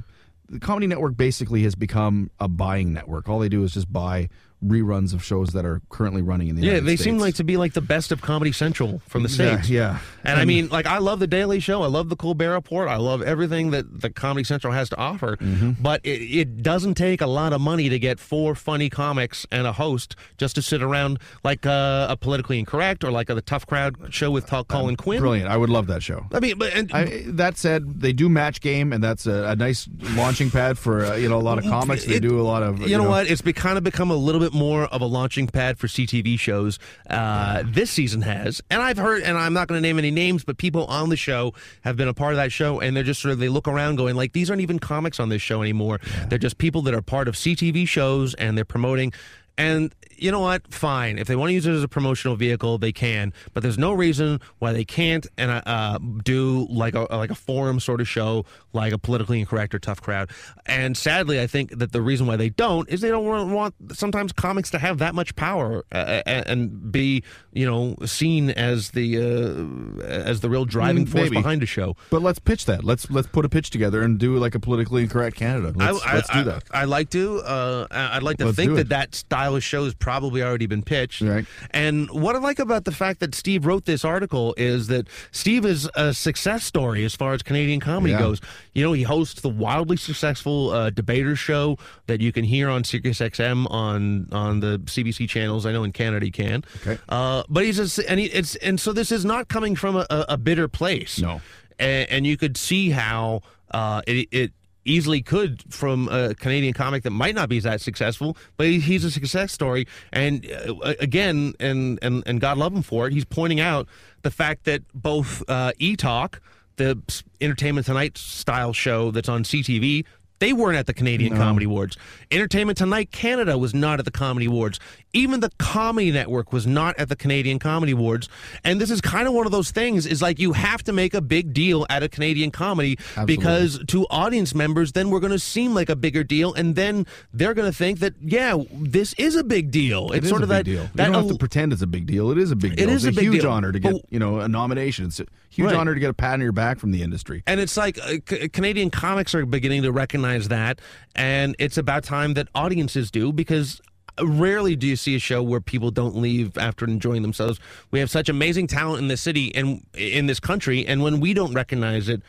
[0.49, 3.29] the comedy network basically has become a buying network.
[3.29, 4.29] All they do is just buy
[4.65, 7.05] reruns of shows that are currently running in the Yeah, United they States.
[7.05, 9.69] seem like to be like the best of Comedy Central from the States.
[9.71, 9.99] yeah.
[10.25, 11.83] And, I mean, like, I love The Daily Show.
[11.83, 12.89] I love The Colbert Report.
[12.89, 15.37] I love everything that the Comedy Central has to offer.
[15.37, 15.81] Mm-hmm.
[15.81, 19.67] But it, it doesn't take a lot of money to get four funny comics and
[19.67, 23.43] a host just to sit around like uh, a Politically Incorrect or like a, the
[23.43, 25.21] Tough Crowd show with Tal- Colin Quinn.
[25.21, 25.49] Brilliant.
[25.49, 26.27] I would love that show.
[26.33, 29.57] I mean, but and, I, that said, they do match game, and that's a, a
[29.57, 32.05] nice launching pad for uh, you know a lot of comics.
[32.05, 33.31] They do a lot of You, know, what?
[33.31, 36.39] It's be, kind of become a little bit more of a launching pad for CTV
[36.39, 36.79] shows.
[37.09, 40.45] Uh, this season has, and I've heard, and I'm not going to name any names,
[40.45, 43.21] but people on the show have been a part of that show, and they're just
[43.21, 46.01] sort of they look around going like, these aren't even comics on this show anymore.
[46.29, 49.13] They're just people that are part of CTV shows, and they're promoting.
[49.57, 50.73] And you know what?
[50.73, 51.19] Fine.
[51.19, 53.33] If they want to use it as a promotional vehicle, they can.
[53.55, 57.35] But there's no reason why they can't and uh, uh, do like a like a
[57.35, 60.31] forum sort of show, like a politically incorrect or tough crowd.
[60.67, 64.33] And sadly, I think that the reason why they don't is they don't want, sometimes
[64.33, 69.19] comics to have that much power uh, and, and be you know seen as the
[69.19, 71.37] uh, as the real driving Mm, force maybe.
[71.37, 71.97] behind a show.
[72.11, 72.83] But let's pitch that.
[72.85, 75.73] Let's let's put a pitch together and do like a politically incorrect Canada.
[75.77, 76.65] Let's, I, let's do that.
[76.73, 77.39] I, would like to.
[77.41, 80.65] Uh, I- I'd like to Let's think that that style of show has probably already
[80.65, 81.21] been pitched.
[81.21, 81.45] Right.
[81.73, 85.67] And what I like about the fact that Steve wrote this article is that Steve
[85.67, 88.21] is a success story as far as Canadian comedy Yeah.
[88.21, 88.41] goes.
[88.73, 92.85] You know, he hosts the wildly successful uh, debater show that you can hear on
[92.85, 95.67] Sirius XM on on the CBC channels.
[95.67, 96.65] I know in Canada you can.
[96.81, 96.97] Okay.
[97.11, 100.07] Uh, but he's a, and he, it's and so this is not coming from a,
[100.09, 101.19] a, a bitter place.
[101.21, 101.43] No.
[101.79, 103.43] And, and you could see how
[103.73, 104.53] uh, it, it
[104.89, 109.11] easily could from a Canadian comic that might not be that successful, but he's a
[109.11, 109.87] success story.
[110.13, 113.13] And uh, again, and, and and God love him for it.
[113.13, 113.87] He's pointing out
[114.23, 116.41] the fact that both uh, E Talk,
[116.77, 117.01] the
[117.41, 120.05] Entertainment Tonight style show that's on CTV.
[120.39, 121.41] They weren't at the Canadian No.
[121.41, 121.97] Comedy Awards.
[122.31, 124.79] Entertainment Tonight Canada was not at the Comedy Awards.
[125.13, 128.29] Even the Comedy Network was not at the Canadian Comedy Awards.
[128.65, 131.15] And this is kind of one of those things is like you have to make
[131.15, 133.37] a big deal at a Canadian comedy Absolutely.
[133.37, 137.07] because to audience members then we're going to seem like a bigger deal and then
[137.33, 140.11] they're going to think that yeah, this is a big deal.
[140.13, 140.89] It It's is sort a of big that deal.
[140.95, 142.31] that you don't have to pretend it's a big deal.
[142.31, 142.89] It is a big deal.
[142.91, 143.51] is it's a a, big huge deal.
[143.51, 145.07] honor to get But- you know a nomination.
[145.07, 145.21] It's
[145.51, 145.77] huge Right.
[145.77, 147.43] honor to get a pat on your back from the industry.
[147.47, 150.81] And it's like uh, C- Canadian comics are beginning to recognize that,
[151.17, 153.81] and it's about time that audiences do because
[154.23, 157.61] rarely do you see a show where people don't leave after enjoying themselves.
[157.93, 161.35] We have such amazing talent in this city and in this country, and when we
[161.35, 162.23] don't recognize it,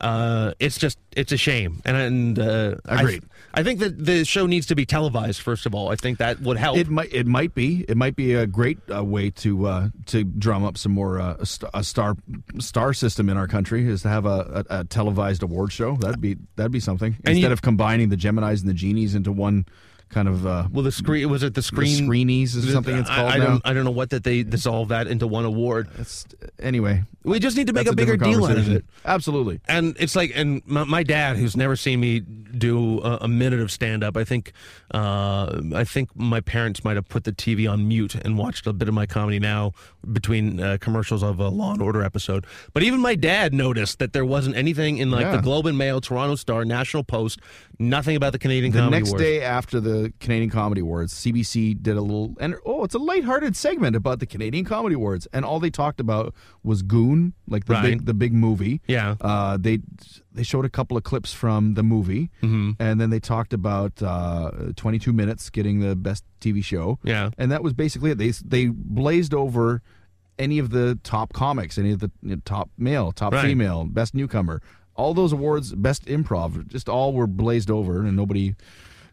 [0.00, 1.80] uh, it's just it's a shame.
[1.84, 3.24] And and uh, I, Agreed.
[3.54, 5.40] I think that the show needs to be televised.
[5.40, 6.76] First of all, I think that would help.
[6.76, 10.24] It might it might be it might be a great uh, way to uh, to
[10.24, 12.16] drum up some more uh, a, st- a star
[12.58, 15.96] star system in our country is to have a, a, a televised award show.
[15.96, 19.14] That'd be that'd be something And instead you- of combining the Geminis and the genies
[19.14, 19.64] into one
[20.16, 20.46] kind of.
[20.46, 23.44] Uh, well, the screen was it the screen screenies or something it's called I, now.
[23.46, 25.88] don't I don't know what that they dissolve that into one award.
[26.58, 28.84] anyway, we just need to make that's a bigger deal out of it.
[29.04, 29.60] Absolutely.
[29.68, 33.60] And it's like, and my, my dad, who's never seen me do a, a minute
[33.60, 34.52] of stand up, I think,
[34.94, 38.72] uh, I think my parents might have put the TV on mute and watched a
[38.72, 39.72] bit of my comedy now
[40.12, 42.46] between uh, commercials of a Law and Order episode.
[42.72, 45.36] But even my dad noticed that there wasn't anything in like Yeah.
[45.36, 47.40] the Globe and Mail, Toronto Star, National Post,
[47.78, 49.22] nothing about the Canadian The Comedy next Awards.
[49.24, 53.56] day after the Canadian Comedy Awards, CBC did a little and oh, it's a lighthearted
[53.56, 57.74] segment about the Canadian Comedy Awards, and all they talked about was Goon, like the
[57.74, 57.82] Right.
[57.82, 58.80] big the big movie.
[58.86, 59.16] Yeah.
[59.20, 59.80] Uh, they
[60.32, 62.72] they showed a couple of clips from the movie, Mm-hmm.
[62.78, 66.98] and then they talked about uh, 22 minutes getting the best TV show.
[67.02, 67.30] Yeah.
[67.38, 68.18] and that was basically it.
[68.18, 69.82] They they blazed over
[70.38, 73.46] any of the top comics, any of the you know, top male, top Right.
[73.46, 74.60] female, best newcomer.
[74.94, 78.54] All those awards, best improv, just all were blazed over, and nobody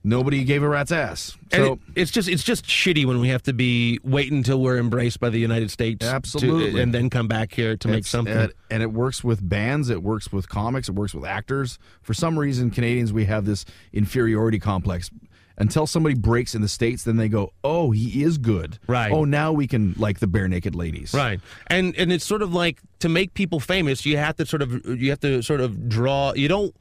[0.04, 1.38] nobody gave a rat's ass.
[1.52, 4.78] So it, it's just it's just shitty when we have to be wait until we're
[4.78, 6.82] embraced by the United States, to- Absolutely.
[6.82, 8.36] and then come back here to make something.
[8.36, 11.80] And, and it works with bands, it works with comics, it works with actors.
[12.02, 15.10] For some reason, Canadians, we have this inferiority complex.
[15.56, 18.80] Until somebody breaks in the States, then they go, oh, he is good.
[18.88, 19.12] Right.
[19.12, 21.14] Oh, now we can like the Barenaked Ladies.
[21.14, 24.64] Right, and and it's sort of like to make people famous, you have to sort
[24.64, 26.34] of you have to sort of draw.
[26.34, 26.76] You don't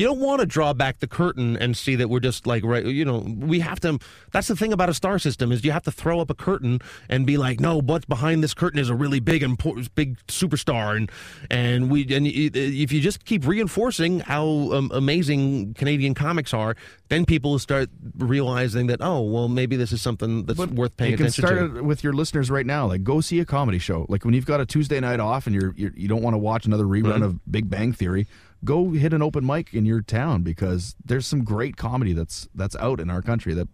[0.00, 2.86] you don't want to draw back the curtain and see that we're just like right.
[2.86, 3.98] You know, we have to.
[4.32, 6.80] That's the thing about a star system is you have to throw up a curtain
[7.10, 9.58] and be like, no, what's behind this curtain is a really big and
[9.94, 11.10] big superstar, and
[11.50, 16.76] and we and if you just keep reinforcing how um, amazing Canadian comics are,
[17.08, 21.10] then people will start realizing that oh well maybe this is something that's worth paying
[21.10, 22.86] you can start with your listeners right now.
[22.86, 24.06] Like, go see a comedy show.
[24.08, 26.38] Like when you've got a Tuesday night off and you're, you're you don't want to
[26.38, 27.22] watch another rerun Right.
[27.22, 28.26] of Big Bang Theory.
[28.64, 32.76] Go hit an open mic in your town because there's some great comedy that's that's
[32.76, 33.68] out in our country that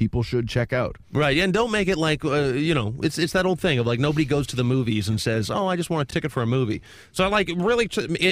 [0.00, 0.96] people should check out.
[1.12, 3.86] Right, and don't make it like uh, you know, it's it's that old thing of
[3.86, 6.42] like nobody goes to the movies and says, "Oh, I just want a ticket for
[6.42, 6.80] a movie."
[7.12, 7.86] So I like really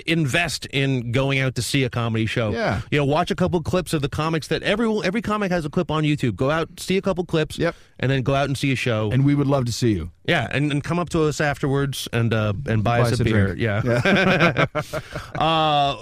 [0.07, 2.51] invest in going out to see a comedy show.
[2.53, 2.81] Yeah.
[2.91, 5.71] you know, watch a couple clips of the comics that every every comic has a
[5.71, 6.37] clip on YouTube.
[6.37, 7.75] Go out, see a couple clips, Yep.
[8.01, 9.11] and then go out and see a show.
[9.13, 10.11] And we would love to see you.
[10.25, 13.23] yeah, and, and come up to us afterwards and uh, and buy, Buy us a
[13.23, 13.47] a beer.
[13.55, 13.61] drink.
[13.61, 14.65] Yeah.
[15.39, 15.97] uh,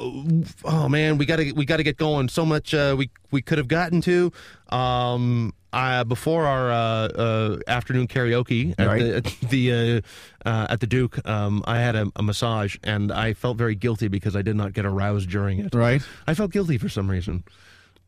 [0.64, 2.28] oh man, we got to we got to get going.
[2.28, 4.32] So much uh, we we could have gotten to.
[4.70, 9.02] Um, uh, before our uh, uh, afternoon karaoke at Right.
[9.02, 9.72] the, at the
[10.44, 13.74] uh, uh, at the Duke, um, I had a, a massage and I felt very
[13.74, 15.74] guilty because I did not get aroused during it.
[15.74, 16.00] Right?
[16.26, 17.44] I felt guilty for some reason.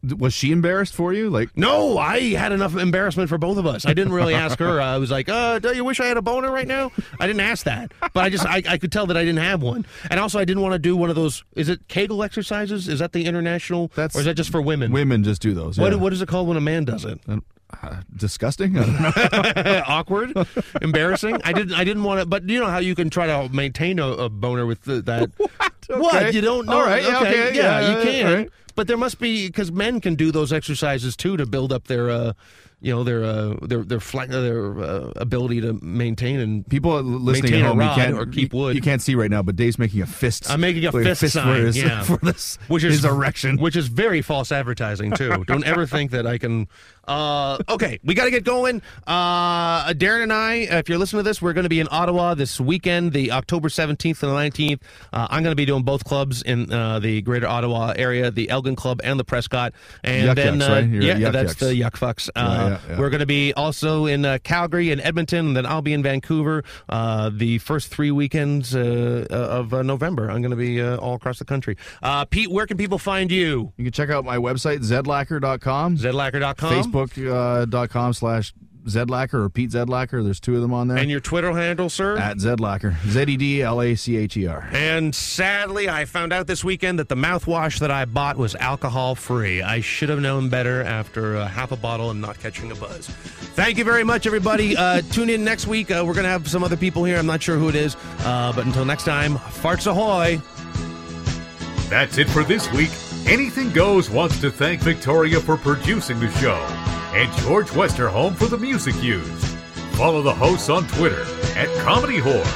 [0.03, 1.29] Was she embarrassed for you?
[1.29, 3.85] Like, No, I had enough embarrassment for both of us.
[3.85, 4.81] I didn't really ask her.
[4.81, 6.93] I was like, uh, do you wish I had a boner right now?
[7.19, 7.93] I didn't ask that.
[8.01, 9.87] But I just, I, I could tell that I didn't have one.
[10.11, 12.87] And also, I didn't want to do one of those, is it Kegel exercises?
[12.89, 13.89] Is that the international?
[13.97, 14.93] That's- or is that just for women?
[14.93, 15.79] women just do those.
[15.79, 17.19] What, what is it called when a man does it?
[17.83, 18.79] Uh, disgusting?
[18.79, 19.83] I don't know.
[19.87, 20.33] Awkward,
[20.81, 21.41] embarrassing.
[21.45, 21.75] I didn't.
[21.75, 22.27] I didn't want to.
[22.27, 25.31] But you know how you can try to maintain a, a boner with the, that.
[25.89, 26.15] what?
[26.15, 26.31] Okay.
[26.33, 26.73] You don't know?
[26.79, 28.35] All right, yeah, okay, Yeah, yeah, you can.
[28.35, 28.51] right.
[28.75, 32.11] But there must be because men can do those exercises too to build up their,
[32.11, 32.33] uh,
[32.81, 37.55] you know, their uh, their their fla- their uh, ability to maintain and People listening
[37.55, 38.77] at home, you can't or keep wood.
[38.77, 40.49] You can't see right now, but Dave's making a fist.
[40.49, 42.05] I'm making a like fist, for sign, his, yeah.
[42.05, 43.57] for this, which is his erection.
[43.57, 45.45] which is very false advertising too.
[45.49, 46.69] Don't ever think that I can
[47.09, 48.83] Uh, okay, we got to get going.
[49.07, 52.35] Uh, Darren and I, if you're listening to this, we're going to be in Ottawa
[52.35, 54.81] this weekend, the October 17th and the 19th.
[55.13, 58.51] Uh, I'm going to be doing both clubs in uh, the Greater Ottawa area, the
[58.51, 59.73] Elgin Club and the Prescott.
[60.05, 61.03] And Yuck then, Yucks, uh, right?
[61.03, 61.59] Yeah, Yuck that's Yucks.
[61.59, 62.29] the Yuck Fucks.
[62.37, 62.99] Uh, Yeah, yeah, yeah.
[62.99, 66.03] We're going to be also in uh, Calgary and Edmonton, and then I'll be in
[66.03, 70.31] Vancouver uh, the first three weekends uh, of uh, November.
[70.31, 71.77] I'm going to be uh, all across the country.
[72.03, 73.73] Uh, Pete, where can people find you?
[73.77, 75.97] You can check out my website, zedlacker.com.
[75.97, 76.69] Zedlacker.com.
[77.07, 78.53] Facebook.com slash
[78.89, 80.25] Zedlacker or Pete Zedlacker.
[80.25, 80.97] There's two of them on there.
[80.97, 82.17] And your Twitter handle, sir?
[82.17, 82.97] At Zedlacker.
[83.07, 84.69] Z E D L A C H E R.
[84.73, 89.15] And sadly, I found out this weekend that the mouthwash that I bought was alcohol
[89.15, 89.63] free.
[89.63, 93.09] I should have known better after uh, half a bottle and not catching a buzz.
[93.09, 94.77] Thank you very much, everybody.
[94.77, 95.91] Uh, tune in next week.
[95.91, 97.19] Uh, we're going to have some other people here.
[97.19, 97.97] I'm not sure who it is.
[98.21, 100.41] Uh, but until next time, farts ahoy.
[101.91, 102.91] That's it for this week.
[103.29, 106.57] Anything Goes wants to thank Victoria for producing the show
[107.13, 109.45] and George Westerholm for the music used.
[109.99, 112.47] Follow the hosts on Twitter at Comedy Whore,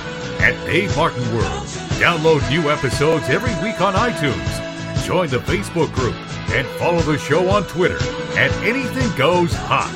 [0.41, 1.67] at Dave Martin World.
[2.01, 5.05] Download new episodes every week on iTunes.
[5.05, 6.15] Join the Facebook group
[6.53, 8.03] and follow the show on Twitter
[8.39, 9.93] at Anything Goes Hot.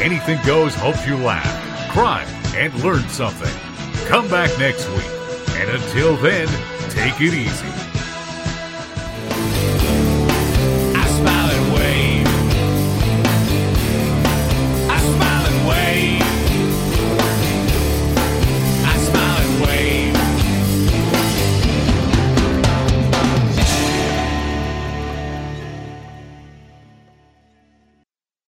[0.00, 2.22] Anything Goes hopes you laugh, cry,
[2.54, 3.52] and learn something.
[4.06, 5.10] Come back next week.
[5.56, 6.46] And until then,
[6.90, 7.84] take it easy.